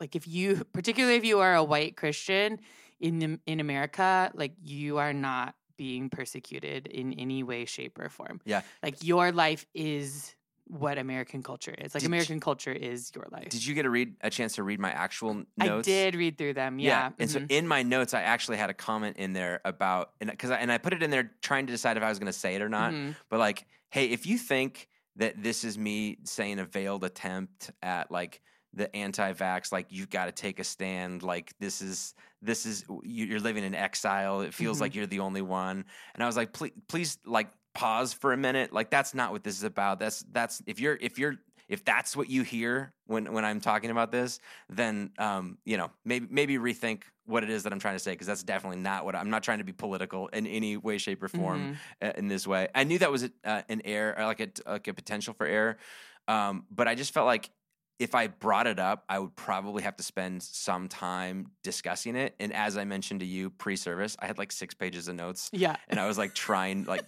like 0.00 0.14
if 0.16 0.26
you, 0.28 0.64
particularly 0.72 1.16
if 1.16 1.24
you 1.24 1.40
are 1.40 1.54
a 1.54 1.64
white 1.64 1.96
Christian 1.96 2.60
in 3.00 3.18
the- 3.18 3.40
in 3.46 3.60
America, 3.60 4.30
like 4.34 4.54
you 4.62 4.98
are 4.98 5.12
not 5.12 5.54
being 5.76 6.10
persecuted 6.10 6.86
in 6.88 7.12
any 7.14 7.42
way, 7.44 7.64
shape, 7.64 7.98
or 7.98 8.08
form. 8.08 8.40
Yeah. 8.44 8.62
like 8.82 9.02
your 9.04 9.30
life 9.32 9.64
is 9.74 10.34
what 10.68 10.98
American 10.98 11.42
culture 11.42 11.72
is. 11.72 11.94
Like 11.94 12.00
Did 12.00 12.02
you- 12.02 12.08
American 12.08 12.40
culture 12.40 12.72
is 12.72 13.10
your 13.14 13.26
life. 13.30 13.48
Did 13.48 13.64
you 13.66 13.74
get 13.74 13.84
a 13.86 13.90
read 13.90 14.16
a 14.20 14.30
chance 14.30 14.54
to 14.56 14.62
read 14.62 14.78
my 14.80 14.90
actual 14.90 15.34
notes? 15.56 15.88
I 15.88 15.90
did 15.90 16.14
read 16.14 16.38
through 16.38 16.54
them. 16.54 16.78
Yeah. 16.78 17.10
And 17.18 17.30
so 17.30 17.40
mhm. 17.40 17.50
in 17.50 17.66
my 17.66 17.82
notes, 17.82 18.14
I 18.14 18.22
actually 18.22 18.58
had 18.58 18.70
a 18.70 18.74
comment 18.74 19.16
in 19.16 19.32
there 19.32 19.60
about, 19.64 20.10
and 20.20 20.30
because 20.30 20.50
I, 20.50 20.56
and 20.58 20.70
I 20.70 20.78
put 20.78 20.92
it 20.92 21.02
in 21.02 21.10
there 21.10 21.30
trying 21.42 21.66
to 21.66 21.72
decide 21.72 21.96
if 21.96 22.02
I 22.02 22.08
was 22.08 22.18
going 22.18 22.30
to 22.32 22.38
say 22.38 22.54
it 22.54 22.62
or 22.62 22.68
not. 22.68 22.92
Mhm. 22.92 23.16
But 23.30 23.38
like, 23.38 23.66
hey, 23.90 24.06
if 24.06 24.26
you 24.26 24.38
think 24.38 24.88
that 25.16 25.42
this 25.42 25.64
is 25.64 25.76
me 25.76 26.18
saying 26.24 26.58
a 26.58 26.64
veiled 26.64 27.02
attempt 27.04 27.70
at 27.82 28.10
like 28.10 28.40
the 28.74 28.94
anti-vax, 28.94 29.72
like 29.72 29.86
you've 29.90 30.10
got 30.10 30.26
to 30.26 30.32
take 30.32 30.60
a 30.60 30.64
stand, 30.64 31.22
like 31.22 31.52
this 31.58 31.80
is 31.82 32.14
this 32.40 32.66
is 32.66 32.84
you- 33.02 33.24
you're 33.26 33.40
living 33.40 33.64
in 33.64 33.74
exile. 33.74 34.42
It 34.42 34.54
feels 34.54 34.76
Mhm. 34.78 34.80
like 34.82 34.94
you're 34.94 35.06
the 35.08 35.18
only 35.18 35.42
one. 35.42 35.84
And 36.14 36.22
I 36.22 36.26
was 36.26 36.36
like, 36.36 36.52
please, 36.52 36.70
please, 36.86 37.18
like 37.24 37.48
pause 37.78 38.12
for 38.12 38.32
a 38.32 38.36
minute. 38.36 38.72
Like 38.72 38.90
that's 38.90 39.14
not 39.14 39.32
what 39.32 39.44
this 39.44 39.56
is 39.56 39.62
about. 39.64 40.00
That's 40.00 40.24
that's 40.32 40.62
if 40.66 40.80
you're 40.80 40.96
if 41.00 41.18
you're 41.18 41.36
if 41.68 41.84
that's 41.84 42.16
what 42.16 42.28
you 42.30 42.42
hear 42.42 42.94
when 43.06 43.32
when 43.32 43.44
I'm 43.44 43.60
talking 43.60 43.90
about 43.90 44.10
this, 44.10 44.40
then 44.68 45.12
um, 45.18 45.58
you 45.64 45.76
know 45.76 45.90
maybe 46.04 46.26
maybe 46.30 46.58
rethink 46.58 47.02
what 47.26 47.44
it 47.44 47.50
is 47.50 47.62
that 47.64 47.72
I'm 47.72 47.78
trying 47.78 47.94
to 47.94 47.98
say 48.00 48.12
because 48.12 48.26
that's 48.26 48.42
definitely 48.42 48.80
not 48.80 49.04
what 49.04 49.14
I'm 49.14 49.30
not 49.30 49.42
trying 49.42 49.58
to 49.58 49.64
be 49.64 49.72
political 49.72 50.28
in 50.28 50.46
any 50.46 50.76
way, 50.76 50.98
shape, 50.98 51.22
or 51.22 51.28
form 51.28 51.68
Mhm. 51.70 51.78
uh, 52.02 52.12
in 52.16 52.28
this 52.28 52.46
way. 52.46 52.68
I 52.74 52.84
knew 52.84 52.98
that 52.98 53.10
was 53.12 53.24
a, 53.24 53.30
uh, 53.44 53.62
an 53.68 53.82
error, 53.84 54.14
like 54.24 54.40
a 54.40 54.48
like 54.66 54.88
a 54.88 54.94
potential 54.94 55.34
for 55.34 55.46
error, 55.46 55.78
um, 56.26 56.66
but 56.70 56.88
I 56.88 56.94
just 56.94 57.12
felt 57.14 57.26
like 57.26 57.50
if 57.98 58.14
I 58.14 58.28
brought 58.28 58.66
it 58.68 58.78
up, 58.78 59.02
I 59.08 59.18
would 59.18 59.34
probably 59.34 59.82
have 59.82 59.96
to 59.96 60.02
spend 60.04 60.42
some 60.42 60.86
time 60.88 61.48
discussing 61.64 62.14
it. 62.14 62.34
And 62.38 62.52
as 62.52 62.76
I 62.76 62.84
mentioned 62.84 63.20
to 63.20 63.26
you 63.26 63.50
pre-service, 63.50 64.16
I 64.20 64.26
had 64.26 64.38
like 64.38 64.52
six 64.52 64.72
pages 64.72 65.08
of 65.08 65.16
notes, 65.16 65.50
Yeah. 65.52 65.74
and 65.88 65.98
I 65.98 66.06
was 66.06 66.16
like 66.16 66.34
trying 66.34 66.84
like 66.84 67.02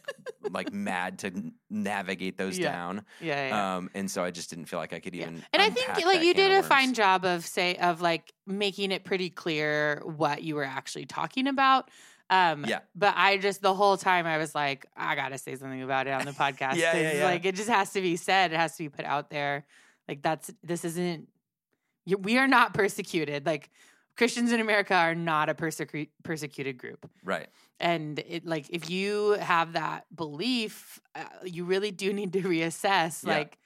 like 0.50 0.72
mad 0.90 1.20
to 1.20 1.52
navigate 1.70 2.36
those 2.38 2.58
Yeah. 2.58 2.72
down. 2.72 3.04
Yeah. 3.20 3.48
yeah. 3.48 3.76
Um, 3.76 3.90
and 3.94 4.10
so 4.10 4.24
I 4.24 4.30
just 4.32 4.50
didn't 4.50 4.64
feel 4.66 4.78
like 4.80 4.92
I 4.92 4.98
could 5.00 5.14
Yeah. 5.14 5.22
even. 5.22 5.44
and 5.52 5.62
I 5.62 5.70
think 5.70 5.88
like 6.04 6.22
you 6.22 6.34
did 6.34 6.50
a 6.52 6.62
fine 6.62 6.92
job 6.94 7.24
of 7.24 7.46
say 7.46 7.76
of 7.76 8.00
like 8.00 8.32
making 8.46 8.90
it 8.90 9.04
pretty 9.04 9.30
clear 9.30 10.02
what 10.04 10.42
you 10.42 10.56
were 10.56 10.64
actually 10.64 11.06
talking 11.06 11.46
about. 11.46 11.88
Um, 12.30 12.64
Yeah. 12.64 12.80
But 12.96 13.14
I 13.16 13.36
just 13.38 13.62
the 13.62 13.74
whole 13.74 13.96
time 13.96 14.26
I 14.26 14.38
was 14.38 14.54
like, 14.56 14.86
I 14.96 15.14
gotta 15.14 15.38
say 15.38 15.54
something 15.54 15.82
about 15.82 16.08
it 16.08 16.10
on 16.10 16.24
the 16.24 16.32
podcast. 16.44 16.74
Yeah, 16.76 16.96
yeah, 16.96 17.12
yeah. 17.18 17.24
Like 17.24 17.44
it 17.44 17.54
just 17.54 17.68
has 17.68 17.92
to 17.92 18.00
be 18.00 18.16
said. 18.16 18.52
It 18.52 18.56
has 18.56 18.76
to 18.76 18.82
be 18.82 18.88
put 18.88 19.04
out 19.04 19.30
there. 19.30 19.64
Like 20.10 20.22
that's 20.22 20.50
this 20.64 20.84
isn't. 20.84 21.28
We 22.18 22.36
are 22.38 22.48
not 22.48 22.74
persecuted. 22.74 23.46
Like 23.46 23.70
Christians 24.16 24.50
in 24.50 24.58
America 24.60 24.92
are 24.94 25.14
not 25.14 25.48
a 25.48 25.54
persecu- 25.54 26.08
persecuted 26.24 26.76
group 26.78 27.08
Right. 27.24 27.46
and 27.78 28.18
it 28.18 28.44
like 28.44 28.66
if 28.70 28.90
you 28.90 29.32
have 29.40 29.74
that 29.74 30.04
belief 30.14 31.00
uh, 31.14 31.24
you 31.44 31.64
really 31.64 31.92
do 31.92 32.12
need 32.12 32.32
to 32.32 32.42
reassess 32.42 33.24
Yeah. 33.24 33.34
like 33.38 33.56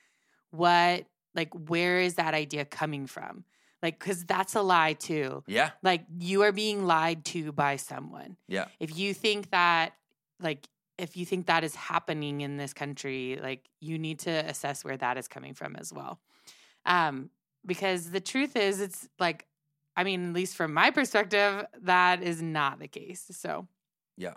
what 0.51 1.07
like 1.35 1.53
where 1.69 1.99
is 1.99 2.15
that 2.17 2.35
idea 2.35 2.65
coming 2.65 3.07
from 3.07 3.45
like 3.83 3.99
because 3.99 4.25
that's 4.25 4.55
a 4.55 4.63
lie 4.63 4.93
too 4.93 5.43
Yeah. 5.47 5.71
like 5.83 6.05
you 6.21 6.43
are 6.43 6.53
being 6.53 6.85
lied 6.87 7.25
to 7.27 7.51
by 7.53 7.77
someone 7.77 8.37
Yeah. 8.47 8.67
if 8.79 8.97
you 8.97 9.15
think 9.15 9.51
that 9.51 9.95
like 10.41 10.69
if 10.99 11.17
you 11.17 11.27
think 11.27 11.47
that 11.47 11.65
is 11.65 11.75
happening 11.75 12.43
in 12.43 12.57
this 12.59 12.73
country 12.73 13.41
like 13.43 13.65
you 13.81 13.99
need 13.99 14.21
to 14.21 14.31
assess 14.31 14.85
where 14.85 14.97
that 14.99 15.17
is 15.19 15.27
coming 15.27 15.55
from 15.55 15.75
as 15.75 15.93
well 15.93 16.21
um 16.87 17.31
because 17.67 18.11
the 18.11 18.21
truth 18.21 18.57
is 18.57 18.81
it's 18.81 19.09
like 19.19 19.47
i 19.97 20.05
mean 20.05 20.29
at 20.29 20.33
least 20.35 20.57
from 20.57 20.73
my 20.75 20.91
perspective 20.91 21.67
that 21.81 22.23
is 22.23 22.43
not 22.43 22.79
the 22.79 22.89
case 22.89 23.27
so 23.33 23.67
Yeah, 24.17 24.35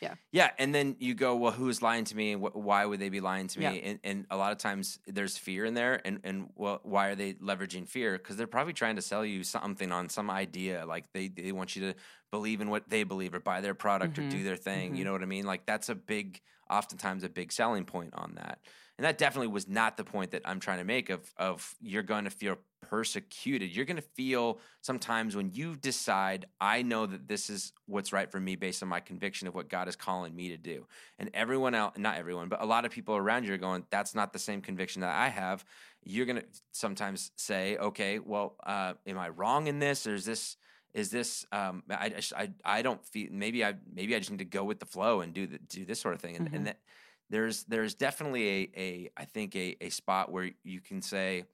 Yeah. 0.00 0.16
Yeah. 0.32 0.52
and 0.58 0.74
then 0.74 0.96
you 1.00 1.14
go, 1.14 1.36
well, 1.36 1.52
who's 1.52 1.82
lying 1.82 2.04
to 2.04 2.16
me, 2.16 2.36
why 2.36 2.84
would 2.86 3.00
they 3.00 3.08
be 3.08 3.20
lying 3.20 3.48
to 3.48 3.58
me? 3.58 3.80
Yeah. 3.80 3.80
And, 3.80 4.00
and 4.04 4.26
a 4.30 4.36
lot 4.36 4.52
of 4.52 4.58
times 4.58 4.98
there's 5.06 5.36
fear 5.36 5.64
in 5.64 5.74
there, 5.74 6.00
and 6.06 6.20
and 6.24 6.50
well, 6.56 6.80
why 6.84 7.08
are 7.08 7.14
they 7.16 7.34
leveraging 7.34 7.88
fear? 7.88 8.18
Because 8.18 8.36
they're 8.36 8.46
probably 8.46 8.72
trying 8.72 8.96
to 8.96 9.02
sell 9.02 9.24
you 9.24 9.44
something 9.44 9.90
on 9.92 10.08
some 10.08 10.30
idea, 10.30 10.86
like 10.86 11.12
they 11.12 11.28
they 11.28 11.52
want 11.52 11.76
you 11.76 11.92
to 11.92 11.98
believe 12.30 12.60
in 12.60 12.70
what 12.70 12.88
they 12.88 13.02
believe 13.04 13.34
or 13.34 13.40
buy 13.40 13.60
their 13.60 13.74
product 13.74 14.18
or 14.18 14.22
Mhm, 14.22 14.22
do 14.22 14.44
their 14.44 14.56
thing. 14.56 14.94
You 14.96 15.04
mhm. 15.04 15.06
know 15.06 15.12
what 15.12 15.22
I 15.22 15.26
mean? 15.26 15.46
Like 15.46 15.66
that's 15.66 15.88
a 15.88 15.94
big, 15.96 16.40
oftentimes 16.70 17.24
a 17.24 17.28
big 17.28 17.52
selling 17.52 17.84
point 17.84 18.14
on 18.14 18.36
that. 18.36 18.60
And 19.00 19.06
that 19.06 19.16
definitely 19.16 19.46
was 19.48 19.66
not 19.66 19.96
the 19.96 20.04
point 20.04 20.32
that 20.32 20.42
I'm 20.44 20.60
trying 20.60 20.76
to 20.76 20.84
make 20.84 21.08
of 21.08 21.32
of 21.38 21.74
you're 21.80 22.02
going 22.02 22.24
to 22.24 22.30
feel 22.30 22.58
persecuted. 22.82 23.74
You're 23.74 23.86
going 23.86 23.96
to 23.96 24.02
feel 24.02 24.58
sometimes 24.82 25.34
when 25.34 25.50
you 25.54 25.74
decide 25.74 26.44
I 26.60 26.82
know 26.82 27.06
that 27.06 27.26
this 27.26 27.48
is 27.48 27.72
what's 27.86 28.12
right 28.12 28.30
for 28.30 28.38
me 28.38 28.56
based 28.56 28.82
on 28.82 28.90
my 28.90 29.00
conviction 29.00 29.48
of 29.48 29.54
what 29.54 29.70
God 29.70 29.88
is 29.88 29.96
calling 29.96 30.36
me 30.36 30.50
to 30.50 30.58
do. 30.58 30.86
And 31.18 31.30
everyone 31.32 31.74
else, 31.74 31.96
not 31.96 32.18
everyone, 32.18 32.50
but 32.50 32.60
a 32.60 32.66
lot 32.66 32.84
of 32.84 32.90
people 32.90 33.16
around 33.16 33.46
you 33.46 33.54
are 33.54 33.56
going, 33.56 33.86
that's 33.88 34.14
not 34.14 34.34
the 34.34 34.38
same 34.38 34.60
conviction 34.60 35.00
that 35.00 35.16
I 35.16 35.28
have. 35.28 35.64
You're 36.04 36.26
going 36.26 36.40
to 36.40 36.46
sometimes 36.72 37.30
say, 37.36 37.78
okay, 37.78 38.18
well, 38.18 38.56
uh, 38.66 38.92
am 39.06 39.18
I 39.18 39.30
wrong 39.30 39.66
in 39.66 39.78
this? 39.78 40.06
Or 40.06 40.14
is 40.14 40.26
this, 40.26 40.58
is 40.92 41.10
this, 41.10 41.46
um, 41.52 41.84
I, 41.90 42.12
I, 42.36 42.50
I 42.66 42.82
don't 42.82 43.02
feel, 43.06 43.28
maybe 43.32 43.64
I, 43.64 43.76
maybe 43.90 44.14
I 44.14 44.18
just 44.18 44.30
need 44.30 44.40
to 44.40 44.44
go 44.44 44.62
with 44.62 44.78
the 44.78 44.84
flow 44.84 45.22
and 45.22 45.32
do 45.32 45.46
the, 45.46 45.56
do 45.56 45.86
this 45.86 46.02
sort 46.02 46.14
of 46.14 46.20
thing. 46.20 46.36
And, 46.36 46.50
Mhm. 46.50 46.54
and 46.56 46.66
that 46.66 46.80
there's, 47.30 47.64
there's 47.64 47.94
definitely 47.94 48.48
a, 48.48 48.70
a, 48.76 49.10
I 49.16 49.24
think 49.24 49.54
a, 49.56 49.76
a 49.80 49.88
spot 49.90 50.30
where 50.30 50.50
you 50.64 50.80
can 50.80 51.00
say, 51.00 51.44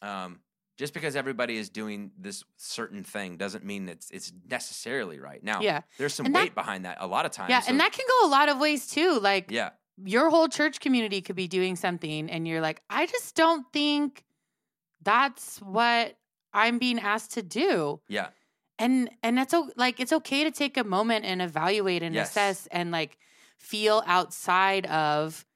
um, 0.00 0.40
just 0.78 0.94
because 0.94 1.14
everybody 1.16 1.56
is 1.58 1.68
doing 1.68 2.10
this 2.18 2.42
certain 2.56 3.04
thing 3.04 3.36
doesn't 3.36 3.64
mean 3.64 3.88
it's 3.88 4.10
it's 4.10 4.32
necessarily 4.50 5.20
right. 5.20 5.44
Now, 5.44 5.60
yeah 5.60 5.82
there's 5.98 6.14
some 6.14 6.26
that- 6.32 6.34
weight 6.34 6.54
behind 6.54 6.86
that 6.86 6.96
a 7.00 7.06
lot 7.06 7.26
of 7.26 7.30
times. 7.30 7.50
yeah 7.50 7.60
so- 7.60 7.70
and 7.70 7.78
that 7.78 7.92
can 7.92 8.04
go 8.20 8.26
a 8.26 8.30
lot 8.30 8.48
of 8.48 8.58
ways 8.58 8.88
too 8.88 9.18
like 9.20 9.50
yeah, 9.50 9.70
your 10.02 10.30
whole 10.30 10.48
church 10.48 10.80
community 10.80 11.20
could 11.20 11.36
be 11.36 11.46
doing 11.46 11.76
something 11.76 12.28
and 12.30 12.48
you're 12.48 12.62
like 12.62 12.80
i 12.90 13.06
just 13.06 13.36
don't 13.36 13.64
think 13.72 14.24
that's 15.02 15.58
what 15.58 16.16
i'm 16.52 16.78
being 16.78 16.98
asked 16.98 17.32
to 17.34 17.42
do 17.42 18.00
yeah, 18.08 18.28
and 18.78 19.10
and 19.22 19.36
that's 19.38 19.54
like 19.76 20.00
it's 20.00 20.12
okay 20.12 20.42
to 20.44 20.50
take 20.50 20.76
a 20.76 20.84
moment 20.84 21.24
and 21.24 21.42
evaluate 21.42 22.02
and 22.02 22.14
Yes. 22.14 22.30
assess 22.30 22.66
and 22.72 22.90
like 22.90 23.18
feel 23.62 24.02
outside 24.06 24.86
of 24.86 25.46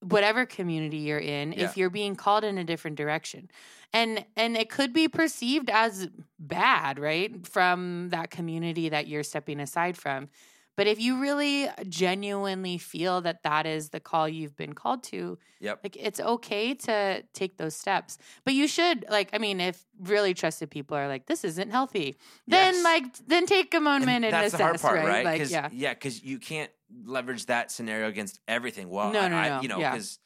whatever 0.00 0.46
community 0.46 0.98
you're 0.98 1.18
in 1.18 1.52
Yeah. 1.52 1.64
if 1.64 1.76
you're 1.76 1.90
being 1.90 2.14
called 2.14 2.44
in 2.44 2.56
a 2.56 2.64
different 2.64 2.96
direction 2.96 3.50
and 3.92 4.24
and 4.36 4.56
it 4.56 4.70
could 4.70 4.92
be 4.92 5.08
perceived 5.08 5.68
as 5.70 6.08
bad 6.38 7.00
right 7.00 7.44
from 7.46 8.08
that 8.10 8.30
community 8.30 8.88
that 8.90 9.08
you're 9.08 9.24
stepping 9.24 9.58
aside 9.58 9.96
from 9.96 10.28
but 10.76 10.86
if 10.86 11.00
you 11.00 11.20
really 11.20 11.68
genuinely 11.88 12.78
feel 12.78 13.20
that 13.22 13.42
that 13.42 13.66
is 13.66 13.88
the 13.88 13.98
call 13.98 14.28
you've 14.28 14.56
been 14.56 14.72
called 14.72 15.02
to 15.02 15.36
Yep. 15.60 15.80
like 15.82 15.96
it's 15.96 16.20
okay 16.20 16.74
to 16.74 17.24
take 17.34 17.56
those 17.56 17.74
steps 17.74 18.18
but 18.44 18.54
you 18.54 18.68
should 18.68 19.04
like 19.10 19.30
i 19.32 19.38
mean 19.38 19.60
if 19.60 19.84
really 19.98 20.32
trusted 20.32 20.70
people 20.70 20.96
are 20.96 21.08
like 21.08 21.26
this 21.26 21.42
isn't 21.42 21.70
healthy 21.72 22.16
then 22.46 22.74
Yes. 22.74 22.84
like 22.84 23.04
then 23.26 23.46
take 23.46 23.74
a 23.74 23.80
moment 23.80 24.24
and, 24.24 24.32
that's 24.32 24.54
assess 24.54 24.58
the 24.58 24.64
hard 24.64 24.80
part, 24.80 24.96
right, 24.98 25.24
right? 25.26 25.40
like 25.40 25.50
yeah 25.50 25.68
yeah, 25.72 25.92
because 25.94 26.22
you 26.22 26.38
can't 26.38 26.70
leverage 27.04 27.46
that 27.46 27.70
scenario 27.70 28.08
against 28.08 28.40
everything. 28.48 28.88
Well, 28.88 29.12
No, 29.12 29.20
I, 29.20 29.28
no, 29.28 29.36
I- 29.36 29.48
no, 29.48 29.60
you 29.62 29.68
know, 29.68 29.78
yeah. 29.78 29.92
because 29.92 30.18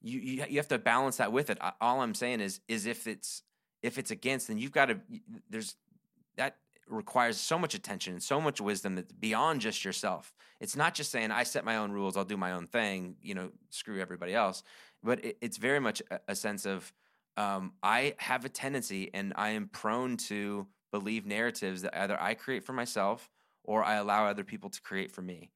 you, 0.00 0.20
you 0.20 0.44
you 0.48 0.56
have 0.58 0.68
to 0.68 0.78
balance 0.78 1.16
that 1.18 1.32
with 1.32 1.50
it. 1.50 1.58
I- 1.60 1.72
All 1.80 2.00
I'm 2.00 2.14
saying 2.14 2.40
is 2.40 2.60
is 2.68 2.86
if 2.86 3.06
it's 3.06 3.42
if 3.82 3.98
it's 3.98 4.10
against, 4.10 4.48
then 4.48 4.58
you've 4.58 4.72
got 4.72 4.86
to. 4.86 5.00
There's 5.50 5.76
that 6.36 6.56
requires 6.88 7.38
so 7.38 7.58
much 7.58 7.74
attention 7.74 8.14
and 8.14 8.22
so 8.22 8.40
much 8.40 8.60
wisdom 8.60 8.94
that's 8.94 9.12
beyond 9.12 9.60
just 9.60 9.84
yourself. 9.84 10.32
It's 10.60 10.74
not 10.74 10.94
just 10.94 11.10
saying 11.12 11.30
I 11.30 11.42
set 11.42 11.64
my 11.64 11.76
own 11.76 11.92
rules, 11.92 12.16
I'll 12.16 12.24
do 12.24 12.36
my 12.36 12.52
own 12.52 12.66
thing. 12.66 13.16
You 13.22 13.34
know, 13.34 13.50
screw 13.70 14.00
everybody 14.00 14.34
else. 14.34 14.62
But 15.02 15.24
it, 15.24 15.38
it's 15.40 15.58
very 15.58 15.80
much 15.80 16.02
a, 16.10 16.20
a 16.28 16.34
sense 16.34 16.64
of 16.66 16.92
um, 17.36 17.74
I 17.82 18.14
have 18.18 18.44
a 18.44 18.48
tendency, 18.48 19.10
and 19.14 19.32
I 19.36 19.50
am 19.50 19.68
prone 19.68 20.16
to 20.28 20.66
believe 20.90 21.26
narratives 21.26 21.82
that 21.82 21.96
either 21.96 22.20
I 22.20 22.34
create 22.34 22.64
for 22.64 22.72
myself 22.72 23.28
or 23.62 23.84
I 23.84 23.94
allow 23.96 24.26
other 24.26 24.42
people 24.42 24.70
to 24.70 24.80
create 24.80 25.12
for 25.12 25.22
me. 25.22 25.50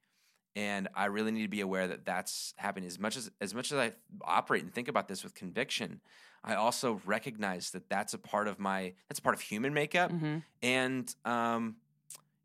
And 0.54 0.88
I 0.94 1.06
really 1.06 1.30
need 1.32 1.42
to 1.42 1.48
be 1.48 1.62
aware 1.62 1.88
that 1.88 2.04
that's 2.04 2.52
happening. 2.58 2.86
As 2.86 2.98
much 2.98 3.16
as 3.16 3.30
as 3.40 3.54
much 3.54 3.72
as 3.72 3.78
I 3.78 3.92
operate 4.22 4.62
and 4.62 4.72
think 4.74 4.88
about 4.88 5.08
this 5.08 5.24
with 5.24 5.34
conviction, 5.34 6.02
I 6.44 6.54
also 6.56 7.00
recognize 7.06 7.70
that 7.70 7.88
that's 7.88 8.12
a 8.12 8.18
part 8.18 8.48
of 8.48 8.58
my 8.58 8.94
that's 9.08 9.18
a 9.18 9.22
part 9.22 9.34
of 9.34 9.40
human 9.40 9.72
makeup, 9.72 10.10
hmm 10.10 10.38
and 10.60 11.14
um, 11.24 11.76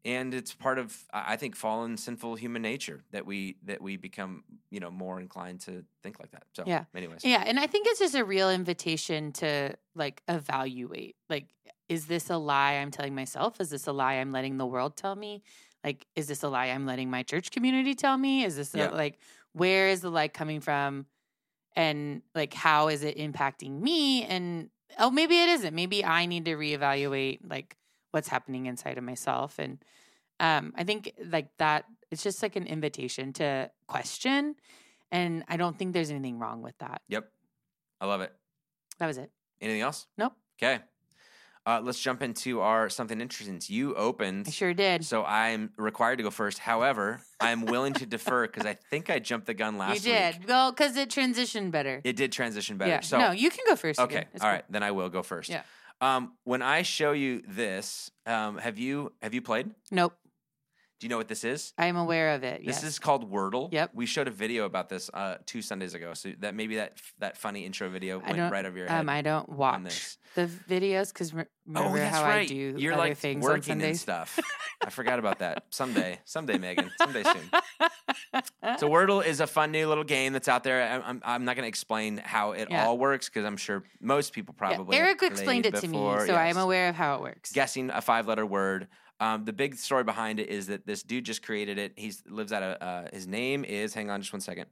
and 0.06 0.34
it's 0.34 0.54
part 0.54 0.80
of 0.80 1.06
I 1.12 1.34
I 1.34 1.38
think 1.38 1.56
fallen 1.56 1.98
sinful 1.98 2.36
human 2.36 2.62
nature 2.62 3.04
that 3.12 3.26
we 3.26 3.58
that 3.64 3.82
we 3.82 3.98
become 3.98 4.44
you 4.70 4.80
know 4.80 4.92
more 4.92 5.20
inclined 5.20 5.62
to 5.62 5.84
think 6.04 6.20
like 6.20 6.32
that. 6.32 6.46
So 6.56 6.64
Yeah. 6.66 6.86
anyways, 6.96 7.24
yeah. 7.24 7.44
And 7.46 7.60
i 7.60 7.68
think 7.68 7.88
it's 7.88 8.00
just 8.00 8.16
a 8.16 8.24
real 8.24 8.50
invitation 8.50 9.32
to 9.34 9.76
like 9.96 10.24
evaluate. 10.28 11.16
Like 11.30 11.50
is 11.90 12.06
this 12.08 12.30
a 12.30 12.38
lie 12.38 12.74
i'm 12.74 12.92
telling 12.92 13.16
myself? 13.16 13.60
Is 13.62 13.70
this 13.70 13.88
a 13.88 13.94
lie 13.94 14.16
i'm 14.16 14.32
letting 14.32 14.58
the 14.58 14.66
world 14.66 14.96
tell 14.98 15.16
me 15.16 15.44
like 15.84 16.06
is 16.16 16.28
this 16.28 16.44
a 16.44 16.48
lie 16.50 16.68
i'm 16.68 16.86
letting 16.86 17.10
my 17.10 17.24
church 17.24 17.52
community 17.52 17.94
tell 17.94 18.18
me 18.18 18.44
is 18.44 18.56
this 18.56 18.74
a, 18.74 18.78
Yeah. 18.80 18.90
like 18.90 19.20
where 19.54 19.88
is 19.90 20.02
the 20.02 20.10
lie 20.10 20.28
coming 20.28 20.60
from 20.62 21.06
and 21.76 22.22
like 22.36 22.54
how 22.54 22.88
is 22.88 23.04
it 23.04 23.18
impacting 23.18 23.80
me 23.82 24.24
and 24.24 24.70
oh 25.00 25.10
maybe 25.12 25.40
it 25.42 25.50
isn't 25.50 25.74
maybe 25.76 26.04
i 26.04 26.26
need 26.26 26.46
to 26.46 26.56
reevaluate 26.56 27.40
like 27.48 27.76
what's 28.12 28.28
happening 28.28 28.66
inside 28.66 28.98
of 28.98 29.04
myself 29.04 29.60
and 29.60 29.84
um 30.40 30.74
i 30.78 30.84
think 30.84 31.14
like 31.26 31.50
that 31.58 31.86
it's 32.12 32.24
just 32.24 32.42
like 32.42 32.56
an 32.56 32.66
invitation 32.66 33.34
to 33.34 33.70
question 33.88 34.56
and 35.12 35.44
i 35.48 35.58
don't 35.58 35.78
think 35.78 35.94
there's 35.94 36.10
anything 36.10 36.40
wrong 36.40 36.62
with 36.62 36.78
that 36.80 37.02
yep, 37.08 37.30
I 38.02 38.06
love 38.06 38.22
it. 38.22 38.34
that 39.00 39.08
was 39.08 39.18
it 39.18 39.32
Anything 39.60 39.82
else? 39.82 40.06
Nope. 40.20 40.34
Okay. 40.62 40.80
Uh, 41.68 41.82
let's 41.84 42.00
jump 42.00 42.24
into 42.24 42.62
our 42.62 42.88
something 42.88 43.20
interesting. 43.20 43.60
You 43.68 43.94
opened, 43.96 44.46
i 44.48 44.52
sure 44.52 44.74
did 44.74 45.04
so 45.04 45.26
I'm 45.26 45.72
required 45.76 46.16
to 46.16 46.24
go 46.24 46.32
first. 46.32 46.60
However, 46.60 47.20
I'm 47.42 47.66
willing 47.66 47.92
to 47.96 48.06
defer 48.06 48.48
because 48.48 48.66
I 48.66 48.76
think 48.90 49.10
I 49.10 49.20
jumped 49.20 49.48
the 49.48 49.54
gun 49.54 49.78
last 49.78 49.96
you 50.06 50.14
did 50.14 50.40
week. 50.40 50.48
well 50.48 50.72
because 50.72 50.96
it 50.96 51.10
transitioned 51.10 51.72
better 51.72 52.00
It 52.06 52.16
did 52.16 52.32
transition 52.32 52.78
better. 52.78 52.92
yeah 52.92 53.00
So 53.02 53.18
no 53.20 53.32
you 53.32 53.50
can 53.50 53.66
go 53.68 53.76
first 53.76 54.00
okay, 54.00 54.24
all 54.36 54.40
cool. 54.40 54.50
right, 54.50 54.64
then 54.70 54.82
I 54.82 54.92
will 54.92 55.10
go 55.10 55.24
first. 55.24 55.50
Yeah. 55.50 55.64
Um, 56.00 56.34
when 56.46 56.62
I 56.62 56.84
show 56.84 57.12
you 57.12 57.42
this, 57.46 58.12
um, 58.26 58.60
have 58.60 58.78
you 58.78 59.12
have 59.22 59.34
you 59.34 59.42
played? 59.42 59.72
nope 59.92 60.14
Do 61.00 61.06
you 61.06 61.10
know 61.10 61.18
what 61.18 61.28
this 61.28 61.44
is? 61.44 61.74
i'm 61.78 61.96
aware 61.96 62.34
of 62.36 62.44
it 62.44 62.66
This 62.66 62.78
yes. 62.78 62.84
is 62.84 63.00
called 63.00 63.32
Wordle. 63.32 63.72
Yep. 63.72 63.92
We 63.94 64.06
showed 64.06 64.28
a 64.28 64.32
video 64.32 64.66
about 64.66 64.90
this 64.90 65.10
uh, 65.14 65.36
two 65.46 65.62
Sundays 65.62 65.94
ago. 65.94 66.14
So 66.16 66.32
that 66.40 66.56
maybe 66.56 66.78
that 66.78 66.98
that 67.20 67.38
funny 67.38 67.66
intro 67.66 67.90
video 67.90 68.22
I 68.26 68.34
went 68.34 68.52
right 68.52 68.66
over 68.66 68.78
your 68.78 68.88
head. 68.88 69.00
um 69.02 69.10
i 69.10 69.22
don't 69.22 69.50
watch 69.50 69.84
this. 69.84 70.18
the 70.36 70.46
videos 70.70 71.14
because 71.14 71.34
oh, 71.34 71.44
remember 71.68 72.00
that's 72.00 72.16
how 72.18 72.24
right. 72.24 72.42
i 72.42 72.46
do 72.46 72.76
You're 72.78 72.94
other 72.94 73.02
like 73.10 73.18
things 73.18 73.46
on 73.46 73.52
working 73.52 73.72
and 73.74 73.82
sundays 73.82 74.02
stuff. 74.02 74.40
I 74.86 74.92
forgot 74.92 75.18
about 75.18 75.40
that. 75.40 75.66
Someday, 75.72 76.20
someday, 76.24 76.60
Megan. 76.60 76.92
Someday 77.00 77.24
soon. 77.24 77.50
So 78.78 78.88
Wordle 78.90 79.26
is 79.26 79.40
a 79.40 79.48
fun 79.48 79.72
new 79.72 79.88
little 79.88 80.04
game 80.04 80.34
that's 80.34 80.48
out 80.48 80.64
there. 80.64 80.82
I- 80.84 81.10
I'm, 81.10 81.22
I'm 81.26 81.46
not 81.46 81.56
going 81.56 81.64
to 81.64 81.68
explain 81.70 82.18
how 82.24 82.52
it 82.52 82.68
Yeah. 82.70 82.86
all 82.86 82.98
works 82.98 83.28
because 83.28 83.44
I'm 83.46 83.58
sure 83.58 83.84
most 84.00 84.34
people 84.34 84.54
probably. 84.54 84.96
have 84.98 85.06
eric 85.06 85.24
explained 85.24 85.66
it 85.66 85.76
to 85.76 85.88
me 85.88 85.94
before. 85.94 86.26
so 86.28 86.36
i'm 86.36 86.58
aware 86.58 86.90
of 86.90 86.96
how 86.96 87.16
it 87.16 87.22
works 87.22 87.52
Guessing 87.52 87.90
a 87.90 88.02
five 88.02 88.28
letter 88.28 88.46
word. 88.46 88.88
Um, 89.20 89.46
the 89.46 89.54
big 89.54 89.76
story 89.76 90.04
behind 90.04 90.40
it 90.40 90.50
is 90.50 90.68
that 90.68 90.86
this 90.86 91.04
dude 91.04 91.26
just 91.26 91.42
created 91.42 91.78
it. 91.78 91.94
He 91.96 92.14
lives 92.28 92.52
out 92.52 92.64
of 92.64 92.82
uh, 92.82 93.10
his 93.14 93.28
name 93.28 93.66
is. 93.66 93.94
Hang 93.94 94.10
on, 94.10 94.22
just 94.22 94.32
one 94.34 94.42
second. 94.42 94.68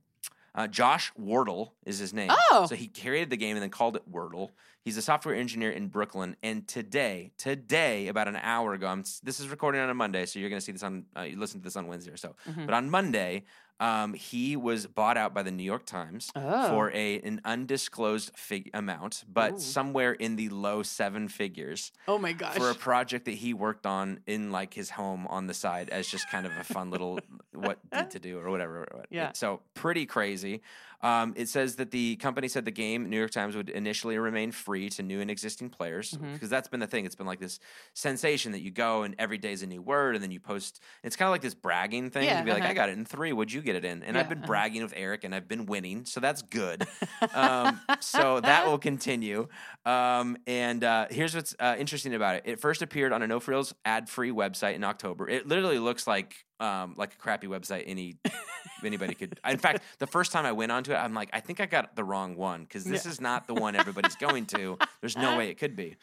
Uh, 0.54 0.68
Josh 0.68 1.12
Wardle 1.18 1.74
is 1.86 2.00
his 2.00 2.14
name. 2.14 2.30
Oh. 2.52 2.66
so 2.70 2.76
he 2.76 2.88
created 2.88 3.30
the 3.30 3.36
game 3.36 3.58
and 3.58 3.62
then 3.64 3.70
called 3.70 3.98
it 3.98 4.10
Wordle. 4.10 4.52
He's 4.84 4.96
a 4.96 5.02
software 5.02 5.36
engineer 5.36 5.72
in 5.72 5.88
Brooklyn. 5.88 6.38
And 6.44 6.66
today, 6.66 7.32
today, 7.38 8.08
about 8.08 8.30
an 8.30 8.38
hour 8.38 8.74
ago, 8.74 8.88
I'm, 8.88 9.04
this 9.22 9.42
is 9.42 9.50
recording 9.50 9.82
on 9.82 9.90
a 9.90 9.94
Monday, 9.94 10.26
so 10.26 10.40
you're 10.40 10.50
going 10.50 10.60
to 10.62 10.66
see 10.66 10.72
this 10.72 10.84
on. 10.84 11.06
Uh, 11.18 11.22
you 11.24 11.38
listen 11.38 11.60
to 11.60 11.64
this 11.66 11.76
on 11.76 11.88
Wednesday 11.88 12.12
or 12.12 12.18
so. 12.18 12.36
Mhm. 12.48 12.68
But 12.68 12.74
on 12.76 12.90
Monday, 12.90 13.44
um, 13.80 14.14
he 14.14 14.56
was 14.56 14.88
bought 14.88 15.18
out 15.18 15.34
by 15.34 15.44
the 15.44 15.52
New 15.52 15.64
York 15.64 15.86
Times 15.86 16.32
Oh. 16.36 16.70
for 16.70 16.92
a 16.92 17.20
an 17.20 17.42
undisclosed 17.44 18.32
fig- 18.36 18.70
amount, 18.74 19.24
but 19.32 19.54
Ooh. 19.56 19.60
somewhere 19.60 20.14
in 20.14 20.36
the 20.38 20.50
low 20.50 20.82
seven 20.84 21.28
figures 21.28 21.92
oh 22.08 22.18
my 22.18 22.32
gosh 22.34 22.56
for 22.56 22.70
a 22.70 22.76
project 22.76 23.26
that 23.26 23.36
he 23.36 23.54
worked 23.54 23.86
on 23.86 24.20
in 24.28 24.52
like 24.52 24.74
his 24.74 24.92
home 24.92 25.28
on 25.28 25.48
the 25.48 25.54
side 25.54 25.90
as 25.90 26.08
just 26.08 26.30
kind 26.30 26.46
of 26.46 26.52
a 26.60 26.64
fun 26.64 26.90
little 26.90 27.20
what 27.56 27.80
to 28.12 28.20
do 28.20 28.40
or 28.40 28.50
whatever. 28.50 29.06
Yeah. 29.10 29.32
So 29.34 29.62
pretty 29.74 30.06
crazy. 30.06 30.62
Um, 31.02 31.34
it 31.36 31.50
says 31.50 31.76
that 31.76 31.92
the 31.92 32.16
company 32.16 32.48
said 32.48 32.66
the 32.66 32.72
game, 32.72 33.10
New 33.10 33.18
York 33.18 33.30
Times, 33.30 33.56
would 33.56 33.70
initially 33.70 34.18
remain 34.18 34.52
free 34.52 34.90
to 34.92 35.04
new 35.04 35.22
and 35.22 35.30
existing 35.30 35.70
players 35.70 36.18
because 36.34 36.50
that's 36.50 36.68
been 36.68 36.80
the 36.80 36.88
thing. 36.88 37.06
It's 37.06 37.14
been 37.16 37.28
like 37.28 37.40
this 37.40 37.60
sensation 37.94 38.54
that 38.54 38.62
you 38.62 38.72
go 38.72 39.04
and 39.04 39.14
every 39.20 39.38
day 39.38 39.52
is 39.52 39.62
a 39.62 39.68
new 39.68 39.84
word 39.84 40.16
and 40.16 40.24
then 40.24 40.32
you 40.32 40.40
post. 40.40 40.82
It's 41.04 41.16
kind 41.16 41.28
of 41.28 41.32
like 41.32 41.42
this 41.42 41.54
bragging 41.54 42.10
thing 42.10 42.24
Yeah, 42.24 42.40
to 42.40 42.46
be 42.46 42.52
like, 42.52 42.64
uh-huh. 42.64 42.72
I 42.72 42.74
got 42.74 42.90
it 42.90 42.98
in 42.98 43.06
three. 43.06 43.34
Would 43.34 43.52
you 43.52 43.62
get 43.62 43.76
it 43.76 43.86
in? 43.86 44.02
And 44.04 44.18
I've 44.18 44.30
been 44.30 44.40
uh-huh. 44.40 44.48
bragging 44.48 44.82
with 44.82 44.94
Eric 44.96 45.24
and 45.24 45.36
I've 45.36 45.48
been 45.48 45.68
winning, 45.68 46.06
so 46.06 46.20
that's 46.20 46.42
good. 46.42 46.88
um, 47.36 47.80
so 48.00 48.40
that 48.40 48.66
will 48.66 48.80
continue. 48.80 49.48
Um, 49.86 50.38
and 50.48 50.84
uh, 50.84 51.08
here's 51.12 51.36
what's 51.36 51.56
uh, 51.60 51.76
interesting 51.78 52.16
about 52.16 52.38
it. 52.38 52.44
It 52.46 52.60
first 52.60 52.82
appeared 52.82 53.12
on 53.12 53.22
a 53.22 53.28
No 53.28 53.40
Frills 53.40 53.76
ad-free 53.86 54.32
website 54.32 54.74
in 54.74 54.84
October. 54.84 55.30
It 55.30 55.48
literally 55.48 55.80
looks 55.80 56.08
like 56.08 56.45
um, 56.60 56.96
like 56.98 57.14
a 57.14 57.18
crappy 57.18 57.48
website 57.48 57.84
any 57.88 58.18
anybody 58.84 59.14
could. 59.16 59.40
In 59.48 59.58
fact, 59.58 59.84
the 60.00 60.08
first 60.08 60.32
time 60.32 60.46
I 60.46 60.52
went 60.52 60.72
onto 60.72 60.92
it, 60.92 60.96
I'm 60.96 61.14
like, 61.14 61.30
I 61.34 61.40
think 61.40 61.60
I 61.60 61.66
got 61.66 61.96
the 61.96 62.04
wrong 62.04 62.36
one 62.36 62.64
because 62.64 62.84
this 62.84 63.06
is 63.06 63.20
not 63.20 63.48
the 63.48 63.54
one 63.54 63.76
everybody's 63.76 64.16
going 64.16 64.46
to. 64.48 64.78
There's 65.02 65.18
no 65.18 65.38
way 65.38 65.50
it 65.50 65.58
could 65.58 65.76
be. 65.76 65.96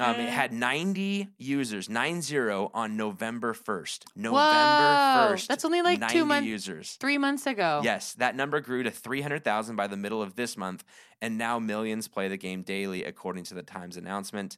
Um, 0.00 0.14
it 0.14 0.28
had 0.28 0.52
90 0.52 1.28
users, 1.38 1.88
90 1.88 2.38
on 2.72 2.96
November 2.96 3.52
1st. 3.52 4.04
November 4.14 4.36
Whoa, 4.38 5.28
1st. 5.34 5.46
that's 5.48 5.64
only 5.64 5.82
like 5.82 5.98
90 5.98 6.14
two 6.14 6.24
months- 6.24 6.46
users. 6.46 6.92
three 7.00 7.18
months 7.18 7.46
ago 7.48 7.80
Yes, 7.82 8.12
that 8.14 8.36
number 8.36 8.60
grew 8.60 8.84
to 8.84 8.92
300,000 8.92 9.74
by 9.74 9.88
the 9.88 9.96
middle 9.96 10.22
of 10.22 10.36
this 10.36 10.56
month, 10.56 10.84
and 11.20 11.36
now 11.36 11.58
millions 11.58 12.06
play 12.06 12.28
the 12.28 12.36
game 12.36 12.62
daily, 12.62 13.02
according 13.02 13.42
to 13.44 13.54
the 13.54 13.62
Times 13.64 13.96
announcement. 13.96 14.56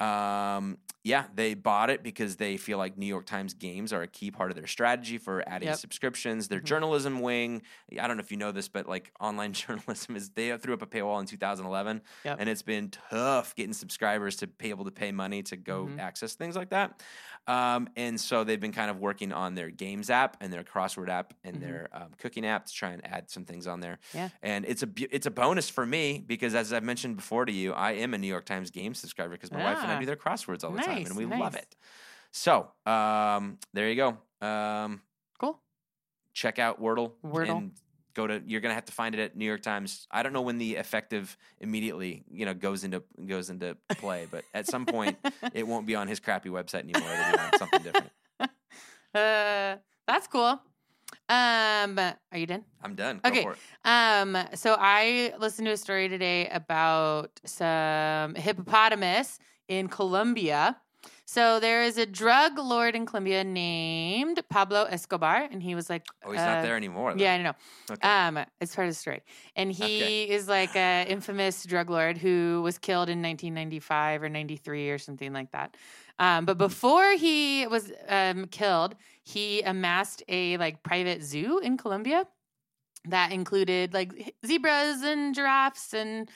Um, 0.00 0.78
yeah, 1.04 1.26
they 1.34 1.52
bought 1.54 1.90
it 1.90 2.02
because 2.02 2.36
they 2.36 2.56
feel 2.56 2.78
like 2.78 2.96
New 2.96 3.06
York 3.06 3.26
Times 3.26 3.52
games 3.52 3.92
are 3.92 4.02
a 4.02 4.08
key 4.08 4.30
part 4.30 4.50
of 4.50 4.56
their 4.56 4.66
strategy 4.66 5.18
for 5.18 5.46
adding 5.46 5.72
Yep. 5.72 5.74
subscriptions. 5.74 6.48
Their 6.48 6.60
Mhm. 6.60 6.60
journalism 6.60 7.20
wing, 7.20 7.62
I 8.00 8.08
don't 8.08 8.16
know 8.16 8.22
if 8.22 8.30
you 8.30 8.38
know 8.38 8.52
this, 8.52 8.68
but 8.68 8.88
like 8.88 9.12
online 9.20 9.52
journalism 9.54 10.16
is 10.16 10.30
they 10.30 10.56
threw 10.56 10.72
up 10.74 10.80
a 10.82 10.86
paywall 10.86 11.20
in 11.20 11.26
2011, 11.26 12.02
Yep. 12.24 12.40
and 12.40 12.48
it's 12.48 12.62
been 12.62 12.90
tough 12.90 13.54
getting 13.54 13.74
subscribers 13.74 14.36
to 14.36 14.46
be 14.46 14.70
able 14.70 14.86
to 14.86 14.90
pay 14.90 15.12
money 15.12 15.42
to 15.44 15.56
go 15.56 15.92
Mhm. 15.92 15.98
access 15.98 16.34
things 16.34 16.56
like 16.56 16.70
that. 16.70 17.02
Um, 17.46 17.88
and 17.96 18.20
so 18.20 18.44
they've 18.44 18.60
been 18.60 18.72
kind 18.72 18.90
of 18.90 18.98
working 18.98 19.32
on 19.32 19.54
their 19.54 19.70
games 19.70 20.10
app 20.10 20.36
and 20.40 20.52
their 20.52 20.64
crossword 20.64 21.08
app 21.08 21.34
and 21.44 21.60
Mhm. 21.60 21.60
their 21.60 21.88
um, 21.92 22.12
cooking 22.18 22.46
app 22.46 22.66
to 22.66 22.72
try 22.72 22.90
and 22.90 23.06
add 23.06 23.30
some 23.30 23.44
things 23.44 23.66
on 23.66 23.80
there. 23.80 23.98
Yeah. 24.12 24.30
And 24.42 24.64
it's 24.64 24.82
a 24.82 24.88
it's 25.14 25.26
a 25.26 25.30
bonus 25.30 25.68
for 25.68 25.84
me 25.84 26.24
because 26.26 26.54
as 26.54 26.72
I've 26.72 26.84
mentioned 26.84 27.16
before 27.16 27.44
to 27.44 27.52
you, 27.52 27.72
I 27.72 27.92
am 27.92 28.14
a 28.14 28.18
New 28.18 28.26
York 28.28 28.46
Times 28.46 28.70
game 28.70 28.94
subscriber 28.94 29.32
because 29.34 29.52
my 29.52 29.58
wife 29.58 29.83
and 29.84 29.92
I 29.92 30.00
do 30.00 30.06
their 30.06 30.16
crosswords 30.16 30.64
all 30.64 30.72
the 30.72 30.82
time 30.82 31.06
and 31.06 31.16
we 31.16 31.26
love 31.26 31.54
it. 31.54 31.76
So 32.32 32.68
um, 32.86 33.58
there 33.72 33.88
you 33.88 33.96
go. 33.96 34.46
Um, 34.46 35.00
cool 35.38 35.60
check 36.34 36.58
out 36.58 36.82
Wordle, 36.82 37.12
Wordle. 37.24 37.58
and 37.58 37.72
go 38.12 38.26
to 38.26 38.42
you're 38.44 38.60
gonna 38.60 38.74
have 38.74 38.84
to 38.86 38.92
find 38.92 39.14
it 39.14 39.20
at 39.20 39.36
New 39.36 39.46
York 39.46 39.62
Times. 39.62 40.06
I 40.10 40.22
don't 40.22 40.32
know 40.32 40.42
when 40.42 40.58
the 40.58 40.76
effective 40.76 41.36
immediately 41.60 42.24
you 42.30 42.44
know 42.44 42.52
goes 42.52 42.84
into 42.84 43.02
goes 43.26 43.48
into 43.48 43.76
play, 43.96 44.26
but 44.30 44.44
at 44.52 44.66
some 44.66 44.84
point 44.84 45.16
it 45.54 45.66
won't 45.66 45.86
be 45.86 45.94
on 45.94 46.08
his 46.08 46.20
crappy 46.20 46.50
website 46.50 46.82
anymore. 46.82 47.08
It'll 47.10 47.32
be 47.32 47.38
on 47.38 47.58
something 47.58 47.82
different. 47.82 48.10
Uh, 49.14 49.76
that's 50.08 50.26
cool. 50.26 50.60
Um, 51.28 51.98
are 51.98 52.38
you 52.38 52.46
done? 52.46 52.64
I'm 52.82 52.94
done. 52.94 53.20
Go 53.22 53.30
Okay. 53.30 53.42
for 53.42 53.52
it. 53.52 53.58
Um, 53.84 54.36
so 54.54 54.76
I 54.78 55.32
listened 55.38 55.66
to 55.66 55.72
a 55.72 55.76
story 55.76 56.08
today 56.08 56.48
about 56.48 57.40
some 57.44 58.34
hippopotamus 58.34 59.38
in 59.68 59.88
Colombia. 59.88 60.76
So 61.26 61.60
there 61.60 61.82
is 61.82 61.96
a 61.96 62.04
drug 62.06 62.58
lord 62.58 62.94
in 62.94 63.06
Colombia 63.06 63.42
named 63.44 64.42
Pablo 64.50 64.84
Escobar, 64.84 65.48
and 65.50 65.62
he 65.62 65.74
was 65.74 65.88
like, 65.88 66.04
Oh, 66.24 66.32
he's 66.32 66.40
uh, 66.40 66.46
not 66.46 66.62
there 66.62 66.76
anymore. 66.76 67.14
though. 67.14 67.20
Yeah, 67.20 67.32
I 67.34 67.42
know. 67.42 67.52
Okay. 67.90 68.08
Um, 68.08 68.38
it's 68.60 68.74
part 68.74 68.88
of 68.88 68.92
the 68.94 68.98
story, 68.98 69.22
and 69.56 69.72
he 69.72 69.84
Okay. 70.02 70.28
is 70.28 70.48
like 70.48 70.76
a 70.76 71.06
infamous 71.08 71.64
drug 71.64 71.88
lord 71.88 72.18
who 72.18 72.60
was 72.62 72.76
killed 72.78 73.08
in 73.08 73.22
1995 73.22 74.22
or 74.22 74.28
93 74.28 74.90
or 74.90 74.98
something 74.98 75.32
like 75.32 75.50
that. 75.52 75.76
Um, 76.18 76.44
but 76.44 76.58
before 76.58 77.12
he 77.16 77.66
was 77.66 77.92
um, 78.08 78.46
killed, 78.46 78.94
he 79.22 79.62
amassed 79.62 80.22
a 80.28 80.56
like 80.58 80.82
private 80.82 81.22
zoo 81.22 81.58
in 81.58 81.76
Colombia 81.76 82.26
that 83.06 83.32
included 83.32 83.92
like 83.92 84.34
zebras 84.46 85.02
and 85.02 85.34
giraffes 85.34 85.92
and 85.92 86.30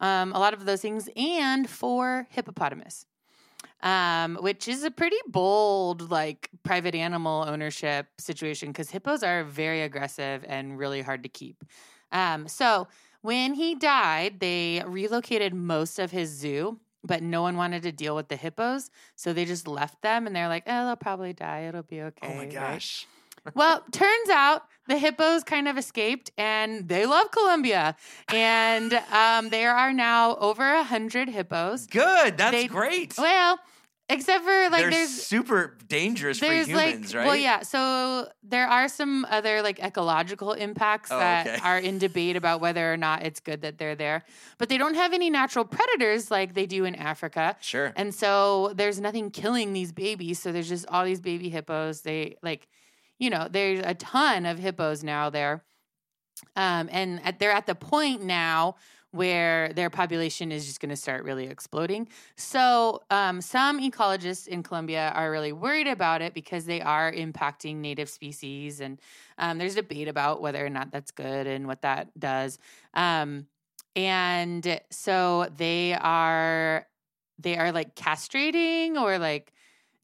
um, 0.00 0.32
a 0.32 0.38
lot 0.38 0.54
of 0.54 0.64
those 0.64 0.80
things, 0.80 1.08
and 1.16 1.68
four 1.68 2.26
hippopotamus. 2.30 3.06
Um, 3.82 4.36
which 4.40 4.68
is 4.68 4.84
a 4.84 4.90
pretty 4.90 5.16
bold, 5.26 6.10
like 6.10 6.50
private 6.62 6.94
animal 6.94 7.46
ownership 7.48 8.06
situation 8.18 8.68
because 8.68 8.90
hippos 8.90 9.22
are 9.22 9.42
very 9.44 9.82
aggressive 9.82 10.44
and 10.46 10.78
really 10.78 11.00
hard 11.00 11.22
to 11.22 11.30
keep. 11.30 11.64
Um, 12.12 12.46
so 12.46 12.88
when 13.22 13.54
he 13.54 13.74
died, 13.74 14.40
they 14.40 14.82
relocated 14.86 15.54
most 15.54 15.98
of 15.98 16.10
his 16.10 16.28
zoo, 16.30 16.78
but 17.04 17.22
no 17.22 17.42
one 17.42 17.56
wanted 17.56 17.82
to 17.84 17.92
deal 17.92 18.14
with 18.16 18.28
the 18.28 18.36
hippos, 18.36 18.90
so 19.16 19.32
they 19.32 19.44
just 19.44 19.66
left 19.66 20.02
them, 20.02 20.26
and 20.26 20.34
they're 20.34 20.48
like, 20.48 20.64
"Oh, 20.66 20.86
they'll 20.86 20.96
probably 20.96 21.32
die. 21.32 21.60
It'll 21.68 21.82
be 21.82 22.02
okay." 22.02 22.28
oh 22.30 22.34
my 22.34 22.40
right?" 22.44 22.52
gosh. 22.52 23.06
Well, 23.54 23.82
turns 23.92 24.28
out 24.30 24.64
the 24.86 24.98
hippos 24.98 25.44
kind 25.44 25.66
of 25.66 25.78
escaped 25.78 26.30
and 26.36 26.86
they 26.88 27.06
love 27.06 27.30
Colombia. 27.30 27.96
And 28.28 28.92
um, 29.12 29.48
there 29.48 29.74
are 29.74 29.92
now 29.94 30.36
over 30.36 30.62
a 30.74 30.82
hundred 30.84 31.28
hippos. 31.30 31.86
Good. 31.86 32.36
That's 32.36 32.50
They- 32.54 32.66
great. 32.66 33.14
Well, 33.16 33.58
except 34.10 34.44
for 34.44 34.68
like 34.70 34.82
They're 34.82 34.90
there's 34.90 35.10
super 35.10 35.76
dangerous 35.88 36.38
for 36.38 36.46
humans, 36.46 36.74
like 36.74 37.14
right? 37.14 37.26
well 37.26 37.36
yeah 37.36 37.62
so 37.62 38.28
there 38.42 38.66
are 38.68 38.88
some 38.88 39.24
other 39.30 39.62
like 39.62 39.78
ecological 39.82 40.52
impacts 40.52 41.10
Oh, 41.10 41.18
that 41.18 41.46
okay. 41.46 41.58
are 41.62 41.78
in 41.78 41.98
debate 41.98 42.36
about 42.36 42.60
whether 42.60 42.92
or 42.92 42.96
not 42.96 43.22
it's 43.22 43.40
good 43.40 43.62
that 43.62 43.78
they're 43.78 43.94
there 43.94 44.24
but 44.58 44.68
they 44.68 44.76
don't 44.78 44.94
have 44.94 45.12
any 45.12 45.30
natural 45.30 45.64
predators 45.64 46.30
like 46.30 46.54
they 46.54 46.66
do 46.66 46.84
in 46.84 46.94
africa 46.94 47.56
Sure. 47.60 47.92
and 47.96 48.14
so 48.14 48.72
there's 48.74 49.00
nothing 49.00 49.30
killing 49.30 49.72
these 49.72 49.92
babies. 49.92 50.38
So 50.40 50.52
there's 50.52 50.68
just 50.68 50.86
all 50.88 51.04
these 51.04 51.20
baby 51.20 51.48
hippos. 51.48 52.02
They 52.02 52.36
like, 52.42 52.68
you 53.18 53.30
know, 53.30 53.48
there's 53.50 53.80
a 53.84 53.94
ton 53.94 54.46
of 54.46 54.58
hippos 54.58 55.02
now 55.04 55.30
there. 55.30 55.62
Um, 56.56 56.88
and 56.90 57.20
at, 57.24 57.38
they're 57.38 57.52
at 57.52 57.66
the 57.66 57.74
point 57.74 58.22
now 58.22 58.76
where 59.12 59.72
their 59.72 59.90
population 59.90 60.52
is 60.52 60.66
just 60.66 60.80
going 60.80 60.90
to 60.90 60.96
start 60.96 61.24
really 61.24 61.46
exploding. 61.46 62.08
So 62.36 63.02
um, 63.10 63.40
some 63.40 63.80
ecologists 63.80 64.46
in 64.46 64.62
Colombia 64.62 65.12
are 65.14 65.30
really 65.30 65.52
worried 65.52 65.88
about 65.88 66.22
it 66.22 66.32
because 66.32 66.64
they 66.64 66.80
are 66.80 67.12
impacting 67.12 67.76
native 67.76 68.08
species. 68.08 68.80
And 68.80 69.00
um, 69.38 69.58
there's 69.58 69.74
debate 69.74 70.08
about 70.08 70.40
whether 70.40 70.64
or 70.64 70.70
not 70.70 70.92
that's 70.92 71.10
good 71.10 71.46
and 71.46 71.66
what 71.66 71.82
that 71.82 72.08
does. 72.18 72.58
Um, 72.94 73.46
and 73.96 74.80
so 74.90 75.48
they 75.56 75.94
are 75.94 76.86
they 77.38 77.56
are 77.56 77.72
like 77.72 77.96
castrating 77.96 78.96
or 78.96 79.18
like 79.18 79.52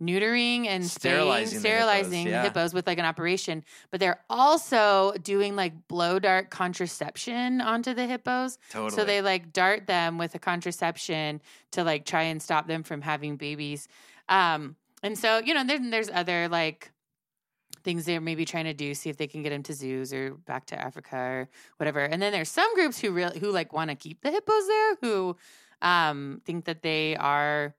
neutering 0.02 0.66
and 0.66 0.84
Sterilizing 0.84 1.60
staying, 1.60 1.82
the 1.82 2.08
hippos, 2.10 2.26
yeah. 2.26 2.42
hippos 2.42 2.74
with 2.74 2.86
like 2.86 2.98
an 2.98 3.04
operation 3.06 3.64
but 3.90 3.98
they're 3.98 4.20
also 4.28 5.14
doing 5.22 5.56
like 5.56 5.88
blow 5.88 6.18
dart 6.18 6.50
contraception 6.50 7.60
onto 7.62 7.94
the 7.94 8.06
hippos 8.06 8.58
Totally. 8.70 8.90
so 8.90 9.04
they 9.04 9.22
like 9.22 9.52
dart 9.52 9.86
them 9.86 10.18
with 10.18 10.34
a 10.34 10.38
contraception 10.38 11.40
to 11.72 11.82
like 11.82 12.04
try 12.04 12.22
and 12.22 12.42
stop 12.42 12.66
them 12.66 12.82
from 12.82 13.00
having 13.00 13.36
babies 13.36 13.88
um 14.28 14.76
and 15.02 15.18
so 15.18 15.38
you 15.38 15.54
know 15.54 15.64
then 15.64 15.90
there's 15.90 16.10
other 16.10 16.48
like 16.48 16.90
things 17.82 18.04
they're 18.04 18.20
maybe 18.20 18.44
trying 18.44 18.64
to 18.64 18.74
do 18.74 18.92
see 18.94 19.08
if 19.08 19.16
they 19.16 19.26
can 19.26 19.42
get 19.42 19.50
them 19.50 19.62
to 19.62 19.72
zoos 19.72 20.12
or 20.12 20.34
back 20.34 20.66
to 20.66 20.78
africa 20.78 21.16
or 21.16 21.48
whatever 21.78 22.00
and 22.04 22.20
then 22.20 22.32
there's 22.32 22.50
some 22.50 22.74
groups 22.74 23.00
who 23.00 23.10
really 23.12 23.38
who 23.38 23.50
like 23.50 23.72
want 23.72 23.88
to 23.88 23.96
keep 23.96 24.20
the 24.20 24.30
hippos 24.30 24.66
there 24.66 24.96
who 25.00 25.36
um 25.80 26.42
think 26.44 26.66
that 26.66 26.82
they 26.82 27.16
are 27.16 27.74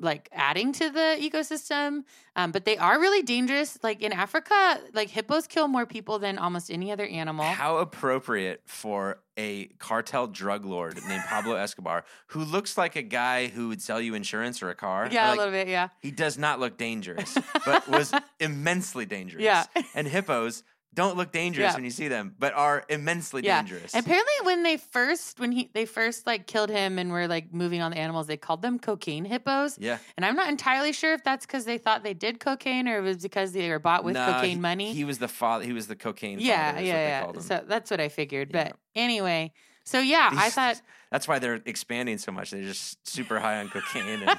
like 0.00 0.28
adding 0.32 0.72
to 0.72 0.90
the 0.90 1.16
ecosystem 1.20 2.04
um, 2.36 2.52
but 2.52 2.64
they 2.64 2.76
are 2.78 2.98
really 2.98 3.22
dangerous 3.22 3.78
like 3.82 4.02
in 4.02 4.12
africa 4.12 4.80
like 4.94 5.08
hippos 5.10 5.46
kill 5.46 5.68
more 5.68 5.86
people 5.86 6.18
than 6.18 6.38
almost 6.38 6.70
any 6.70 6.90
other 6.90 7.06
animal 7.06 7.44
How 7.44 7.78
appropriate 7.78 8.62
for 8.66 9.20
a 9.36 9.66
cartel 9.78 10.26
drug 10.26 10.64
lord 10.64 10.98
named 11.08 11.22
Pablo 11.26 11.54
Escobar, 11.66 12.04
who 12.28 12.44
looks 12.44 12.76
like 12.76 12.96
a 12.96 13.02
guy 13.02 13.46
who 13.46 13.68
would 13.68 13.80
sell 13.80 14.00
you 14.00 14.14
insurance 14.14 14.62
or 14.62 14.70
a 14.70 14.74
car. 14.74 15.08
yeah 15.10 15.30
Like, 15.30 15.38
a 15.38 15.38
little 15.38 15.52
bit 15.52 15.68
yeah 15.68 15.88
He 16.00 16.10
does 16.10 16.36
not 16.36 16.60
look 16.60 16.76
dangerous, 16.76 17.36
but 17.64 17.88
was 17.88 18.12
immensely 18.38 19.06
dangerous. 19.06 19.42
Yeah. 19.44 19.64
And 19.94 20.06
hippos 20.06 20.62
don't 20.92 21.16
look 21.16 21.30
dangerous 21.30 21.70
Yeah. 21.70 21.74
when 21.74 21.84
you 21.84 21.90
see 21.90 22.08
them, 22.08 22.34
but 22.38 22.52
are 22.54 22.84
immensely 22.88 23.42
Yeah. 23.44 23.62
dangerous. 23.62 23.94
Apparently, 23.94 24.32
when 24.42 24.62
they 24.64 24.76
first 24.76 25.38
when 25.38 25.52
he 25.52 25.70
they 25.72 25.86
first 25.86 26.26
like 26.26 26.46
killed 26.46 26.68
him 26.70 26.98
and 26.98 27.12
were 27.12 27.28
like 27.28 27.52
moving 27.54 27.80
on 27.80 27.92
the 27.92 27.98
animals, 27.98 28.26
they 28.26 28.36
called 28.36 28.60
them 28.62 28.78
cocaine 28.78 29.24
hippos. 29.24 29.78
yeah. 29.78 29.98
And 30.16 30.26
I'm 30.26 30.34
not 30.34 30.48
entirely 30.48 30.92
sure 30.92 31.14
if 31.14 31.22
that's 31.22 31.46
because 31.46 31.64
they 31.64 31.78
thought 31.78 32.02
they 32.02 32.14
did 32.14 32.40
cocaine 32.40 32.88
or 32.88 32.98
it 32.98 33.02
was 33.02 33.18
because 33.18 33.52
they 33.52 33.68
were 33.68 33.78
bought 33.78 34.02
with 34.04 34.16
cocaine 34.16 34.56
he- 34.56 34.60
money. 34.60 34.92
He 34.92 35.04
was 35.04 35.18
the 35.18 35.28
father. 35.28 35.64
He 35.64 35.72
was 35.72 35.86
the 35.86 35.96
cocaine. 35.96 36.40
yeah, 36.40 36.72
father, 36.72 36.84
yeah, 36.84 37.32
yeah. 37.34 37.40
So 37.40 37.64
that's 37.66 37.90
what 37.90 38.00
I 38.00 38.08
figured. 38.08 38.50
Yeah. 38.52 38.64
But 38.64 38.76
anyway, 38.96 39.52
so 39.90 39.98
yeah, 39.98 40.30
I 40.32 40.50
thought 40.50 40.80
that's 41.10 41.26
why 41.26 41.40
they're 41.40 41.60
expanding 41.66 42.18
so 42.18 42.30
much. 42.30 42.52
They're 42.52 42.62
just 42.62 43.06
super 43.08 43.40
high 43.40 43.58
on 43.58 43.68
cocaine 43.68 44.22
and 44.22 44.38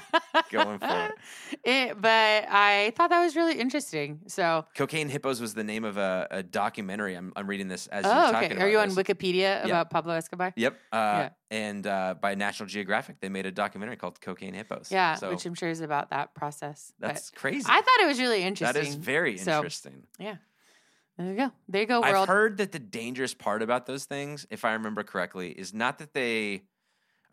going 0.50 0.78
for 0.78 1.10
it. 1.10 1.12
it. 1.64 2.00
But 2.00 2.46
I 2.48 2.94
thought 2.96 3.10
that 3.10 3.22
was 3.22 3.36
really 3.36 3.60
interesting. 3.60 4.20
So 4.28 4.64
Cocaine 4.74 5.10
Hippos 5.10 5.42
was 5.42 5.52
the 5.52 5.64
name 5.64 5.84
of 5.84 5.98
a, 5.98 6.26
a 6.30 6.42
documentary. 6.42 7.14
I'm, 7.14 7.34
I'm 7.36 7.46
reading 7.46 7.68
this 7.68 7.86
as 7.88 8.06
you're 8.06 8.12
oh, 8.14 8.32
talking 8.32 8.36
okay. 8.36 8.54
about 8.54 8.64
Are 8.64 8.70
you 8.70 8.78
on 8.78 8.88
this. 8.88 8.96
Wikipedia 8.96 9.62
about 9.66 9.90
Pablo 9.90 10.14
Escobar? 10.14 10.54
Yep. 10.56 10.72
Uh, 10.90 10.96
Yeah. 10.96 11.28
And 11.50 11.86
uh, 11.86 12.14
by 12.18 12.34
National 12.34 12.66
Geographic, 12.66 13.20
they 13.20 13.28
made 13.28 13.44
a 13.44 13.52
documentary 13.52 13.96
called 13.96 14.18
Cocaine 14.22 14.54
Hippos. 14.54 14.90
Yeah, 14.90 15.16
So 15.16 15.28
which 15.28 15.44
I'm 15.44 15.52
sure 15.52 15.68
is 15.68 15.82
about 15.82 16.08
that 16.08 16.34
process. 16.34 16.94
But 16.98 17.08
that's 17.08 17.28
crazy. 17.28 17.66
I 17.68 17.82
thought 17.82 18.00
it 18.00 18.06
was 18.06 18.18
really 18.18 18.42
interesting. 18.42 18.82
that 18.82 18.88
is 18.88 18.94
very 18.94 19.36
So, 19.36 19.56
interesting. 19.56 20.04
There 21.18 21.26
you 21.30 21.36
go. 21.36 21.52
There 21.68 21.80
you 21.82 21.86
go, 21.86 22.02
I've 22.02 22.26
heard 22.26 22.56
that 22.58 22.72
the 22.72 22.78
dangerous 22.78 23.34
part 23.34 23.62
about 23.62 23.86
those 23.86 24.04
things, 24.06 24.46
if 24.50 24.64
I 24.64 24.72
remember 24.72 25.02
correctly, 25.02 25.50
is 25.50 25.72
not 25.74 25.98
that 25.98 26.14
they. 26.14 26.62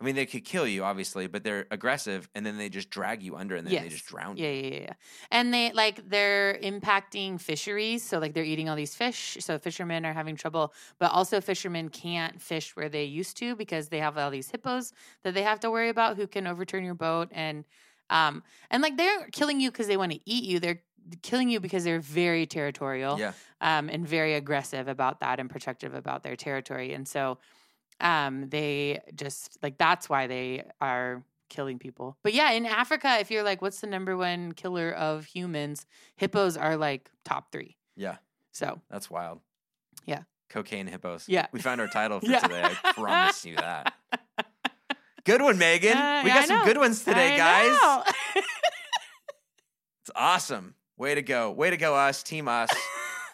I 0.00 0.04
mean, 0.04 0.14
they 0.14 0.24
could 0.26 0.46
kill 0.46 0.66
you, 0.66 0.82
obviously, 0.84 1.26
but 1.26 1.44
they're 1.44 1.66
aggressive, 1.70 2.28
and 2.34 2.44
then 2.46 2.56
they 2.56 2.70
just 2.70 2.88
drag 2.88 3.22
you 3.22 3.36
under, 3.36 3.56
and 3.56 3.66
then 3.66 3.78
they 3.78 3.88
just 3.90 4.06
drown 4.06 4.38
you. 4.38 4.46
yeah, 4.46 4.50
yeah, 4.50 4.80
yeah. 4.82 4.92
And 5.30 5.52
they 5.52 5.72
like 5.72 6.08
they're 6.08 6.58
impacting 6.62 7.38
fisheries, 7.40 8.02
so 8.02 8.18
like 8.18 8.32
they're 8.32 8.44
eating 8.44 8.68
all 8.68 8.76
these 8.76 8.94
fish. 8.94 9.36
So 9.40 9.58
fishermen 9.58 10.06
are 10.06 10.14
having 10.14 10.36
trouble, 10.36 10.72
but 10.98 11.10
also 11.12 11.40
fishermen 11.40 11.90
can't 11.90 12.40
fish 12.40 12.74
where 12.76 12.88
they 12.88 13.04
used 13.04 13.36
to 13.38 13.54
because 13.56 13.88
they 13.88 13.98
have 13.98 14.16
all 14.16 14.30
these 14.30 14.50
hippos 14.50 14.92
that 15.22 15.34
they 15.34 15.42
have 15.42 15.60
to 15.60 15.70
worry 15.70 15.90
about 15.90 16.16
who 16.16 16.26
can 16.26 16.46
overturn 16.46 16.84
your 16.84 16.94
boat 16.94 17.28
and 17.32 17.64
um 18.08 18.42
and 18.70 18.82
like 18.82 18.96
they're 18.96 19.28
killing 19.28 19.60
you 19.60 19.70
because 19.70 19.86
they 19.86 19.96
want 19.96 20.12
to 20.12 20.20
eat 20.24 20.44
you. 20.44 20.58
They're 20.60 20.82
killing 21.22 21.48
you 21.48 21.60
because 21.60 21.84
they're 21.84 22.00
very 22.00 22.46
territorial 22.46 23.18
Yeah. 23.18 23.32
um, 23.60 23.88
and 23.88 24.06
very 24.06 24.34
aggressive 24.34 24.88
about 24.88 25.20
that 25.20 25.40
and 25.40 25.48
protective 25.50 25.94
about 25.94 26.22
their 26.22 26.36
territory. 26.36 26.92
And 26.92 27.06
so 27.08 27.38
um, 28.00 28.48
they 28.48 29.00
just 29.14 29.58
like 29.62 29.76
that's 29.78 30.08
why 30.08 30.26
they 30.26 30.64
are 30.80 31.22
killing 31.48 31.78
people. 31.78 32.16
But 32.22 32.32
yeah, 32.32 32.52
in 32.52 32.64
Africa, 32.64 33.18
if 33.20 33.30
you're 33.30 33.42
like, 33.42 33.60
what's 33.60 33.80
the 33.80 33.86
number 33.88 34.16
one 34.16 34.52
killer 34.52 34.90
of 34.92 35.24
humans? 35.26 35.84
Hippos 36.16 36.56
are 36.56 36.76
like 36.76 37.10
top 37.24 37.50
three. 37.52 37.76
Yeah. 37.96 38.16
So 38.52 38.80
That's 38.90 39.10
wild. 39.10 39.40
Yeah. 40.06 40.22
Cocaine 40.48 40.86
hippos. 40.86 41.28
Yeah. 41.28 41.46
We 41.52 41.60
found 41.60 41.80
our 41.80 41.88
title 41.88 42.20
for 42.20 42.26
Yeah. 42.26 42.38
today. 42.40 42.62
I 42.84 42.92
promise 42.92 43.44
you 43.44 43.56
that. 43.56 43.94
Good 45.24 45.42
one, 45.42 45.58
Megan. 45.58 45.96
Uh, 45.96 46.20
we 46.24 46.30
yeah, 46.30 46.38
got 46.40 46.48
some 46.48 46.64
good 46.64 46.78
ones 46.78 47.04
today, 47.04 47.34
I 47.34 47.36
guys. 47.36 48.14
It's 50.02 50.10
awesome. 50.16 50.74
Way 51.00 51.14
to 51.14 51.22
go. 51.22 51.50
Way 51.50 51.70
to 51.70 51.78
go, 51.78 51.94
us. 51.94 52.22
Team 52.22 52.46
us. 52.46 52.68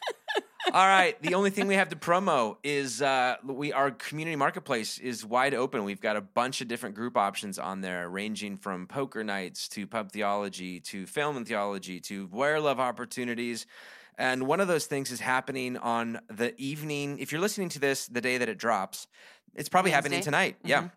All 0.72 0.86
right. 0.86 1.20
The 1.20 1.34
only 1.34 1.50
thing 1.50 1.66
we 1.66 1.74
have 1.74 1.88
to 1.88 1.96
promo 1.96 2.58
is 2.62 3.02
uh, 3.02 3.38
we 3.44 3.72
our 3.72 3.90
community 3.90 4.36
marketplace 4.36 5.00
is 5.00 5.26
wide 5.26 5.52
open. 5.52 5.82
We've 5.82 6.00
got 6.00 6.14
a 6.14 6.20
bunch 6.20 6.60
of 6.60 6.68
different 6.68 6.94
group 6.94 7.16
options 7.16 7.58
on 7.58 7.80
there, 7.80 8.08
ranging 8.08 8.56
from 8.56 8.86
poker 8.86 9.24
nights 9.24 9.66
to 9.70 9.84
pub 9.84 10.12
theology 10.12 10.78
to 10.78 11.06
film 11.06 11.36
and 11.36 11.44
theology 11.44 11.98
to 12.02 12.26
where 12.26 12.60
love 12.60 12.78
opportunities. 12.78 13.66
And 14.16 14.46
one 14.46 14.60
of 14.60 14.68
those 14.68 14.86
things 14.86 15.10
is 15.10 15.18
happening 15.18 15.76
on 15.76 16.20
the 16.30 16.54
evening. 16.60 17.18
If 17.18 17.32
you're 17.32 17.40
listening 17.40 17.70
to 17.70 17.80
this 17.80 18.06
the 18.06 18.20
day 18.20 18.38
that 18.38 18.48
it 18.48 18.58
drops, 18.58 19.08
it's 19.56 19.68
probably 19.68 19.90
happening 19.90 20.18
Wednesday? 20.18 20.30
tonight. 20.30 20.56
Yeah. 20.64 20.90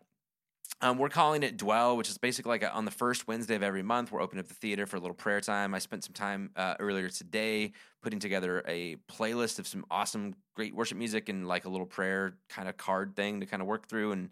Um, 0.82 0.98
we're 0.98 1.10
calling 1.10 1.44
it 1.44 1.58
Dwell, 1.58 1.98
which 1.98 2.10
is 2.10 2.18
basically 2.18 2.52
like 2.52 2.63
a, 2.63 2.74
on 2.74 2.86
the 2.86 2.92
first 2.92 3.28
Wednesday 3.28 3.56
of 3.56 3.63
every 3.63 3.84
month. 3.84 4.12
We're 4.12 4.22
opening 4.22 4.39
up 4.39 4.48
the 4.48 4.54
theater 4.54 4.86
for 4.86 4.96
a 4.96 5.00
little 5.00 5.15
prayer 5.15 5.42
time. 5.42 5.74
I 5.74 5.80
spent 5.80 6.06
some 6.06 6.13
time 6.13 6.52
uh, 6.56 6.76
earlier 6.80 7.10
today 7.10 7.74
putting 8.02 8.20
together 8.20 8.63
a 8.65 8.96
playlist 9.12 9.60
of 9.60 9.68
some 9.68 9.86
awesome, 9.92 10.36
great 10.56 10.74
worship 10.74 10.98
music 10.98 11.28
and 11.28 11.46
like 11.46 11.65
a 11.65 11.70
little 11.70 11.86
prayer 11.86 12.38
kind 12.48 12.70
of 12.70 12.78
card 12.78 13.13
thing 13.18 13.42
to 13.42 13.46
kind 13.46 13.62
of 13.62 13.68
work 13.68 13.89
through. 13.89 14.13
And 14.13 14.30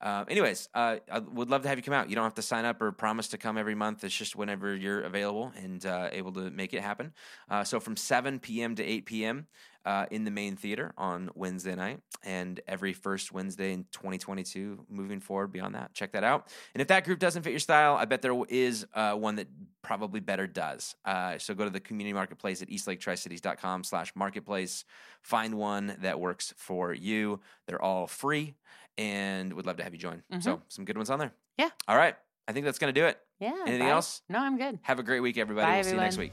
uh, 0.00 0.24
anyways, 0.28 0.68
uh, 0.74 0.96
I 1.10 1.18
would 1.18 1.50
love 1.50 1.62
to 1.62 1.68
have 1.68 1.78
you 1.78 1.82
come 1.82 1.94
out. 1.94 2.10
You 2.10 2.16
don't 2.16 2.24
have 2.24 2.34
to 2.34 2.42
sign 2.42 2.64
up 2.64 2.80
or 2.82 2.92
promise 2.92 3.28
to 3.28 3.38
come 3.38 3.56
every 3.56 3.74
month. 3.74 4.04
It's 4.04 4.14
just 4.14 4.36
whenever 4.36 4.74
you're 4.74 5.00
available 5.00 5.52
and 5.56 5.84
uh, 5.84 6.10
able 6.12 6.32
to 6.32 6.50
make 6.50 6.74
it 6.74 6.82
happen. 6.82 7.12
Uh, 7.50 7.64
so 7.64 7.80
from 7.80 7.96
7 7.96 8.38
p.m. 8.40 8.74
to 8.74 8.84
8 8.84 9.06
p.m. 9.06 9.46
Uh, 9.84 10.04
in 10.10 10.24
the 10.24 10.32
main 10.32 10.56
theater 10.56 10.92
on 10.98 11.30
Wednesday 11.36 11.76
night, 11.76 12.00
and 12.24 12.58
every 12.66 12.92
first 12.92 13.30
Wednesday 13.30 13.72
in 13.72 13.84
2022 13.92 14.84
moving 14.88 15.20
forward 15.20 15.52
beyond 15.52 15.76
that. 15.76 15.94
Check 15.94 16.10
that 16.10 16.24
out. 16.24 16.48
And 16.74 16.82
if 16.82 16.88
that 16.88 17.04
group 17.04 17.20
doesn't 17.20 17.44
fit 17.44 17.50
your 17.50 17.60
style, 17.60 17.94
I 17.94 18.04
bet 18.04 18.20
there 18.20 18.34
is 18.48 18.84
uh, 18.94 19.12
one 19.12 19.36
that 19.36 19.46
probably 19.82 20.18
better 20.18 20.48
does. 20.48 20.96
So 21.38 21.54
go 21.54 21.62
to 21.62 21.70
the 21.70 21.78
community 21.78 22.14
marketplace 22.14 22.62
at 22.62 22.68
eastlaketricities.com 22.68 23.84
slash 23.84 24.10
marketplace. 24.16 24.84
Find 25.22 25.54
one 25.54 25.96
that 26.00 26.18
works 26.18 26.52
for 26.56 26.92
you. 26.92 27.38
They're 27.68 27.80
all 27.80 28.08
free 28.08 28.56
and 28.98 29.52
would 29.52 29.66
love 29.66 29.76
to 29.76 29.84
have 29.84 29.92
you 29.92 29.98
join. 29.98 30.22
So 30.40 30.54
mm-hmm. 30.54 30.62
some 30.68 30.84
good 30.84 30.96
ones 30.96 31.10
on 31.10 31.18
there. 31.18 31.32
Yeah. 31.58 31.70
All 31.88 31.96
right. 31.96 32.14
I 32.48 32.52
think 32.52 32.64
that's 32.64 32.78
going 32.78 32.94
to 32.94 33.00
do 33.00 33.06
it. 33.06 33.18
Yeah. 33.40 33.54
Anything 33.66 33.86
bye. 33.86 33.90
else? 33.90 34.22
No, 34.28 34.38
I'm 34.38 34.56
good. 34.56 34.78
Have 34.82 34.98
a 34.98 35.02
great 35.02 35.20
week, 35.20 35.36
everybody. 35.38 35.66
Bye, 35.66 35.74
we'll 35.76 35.84
see 35.84 35.90
you 35.90 35.96
next 35.96 36.18
week. 36.18 36.32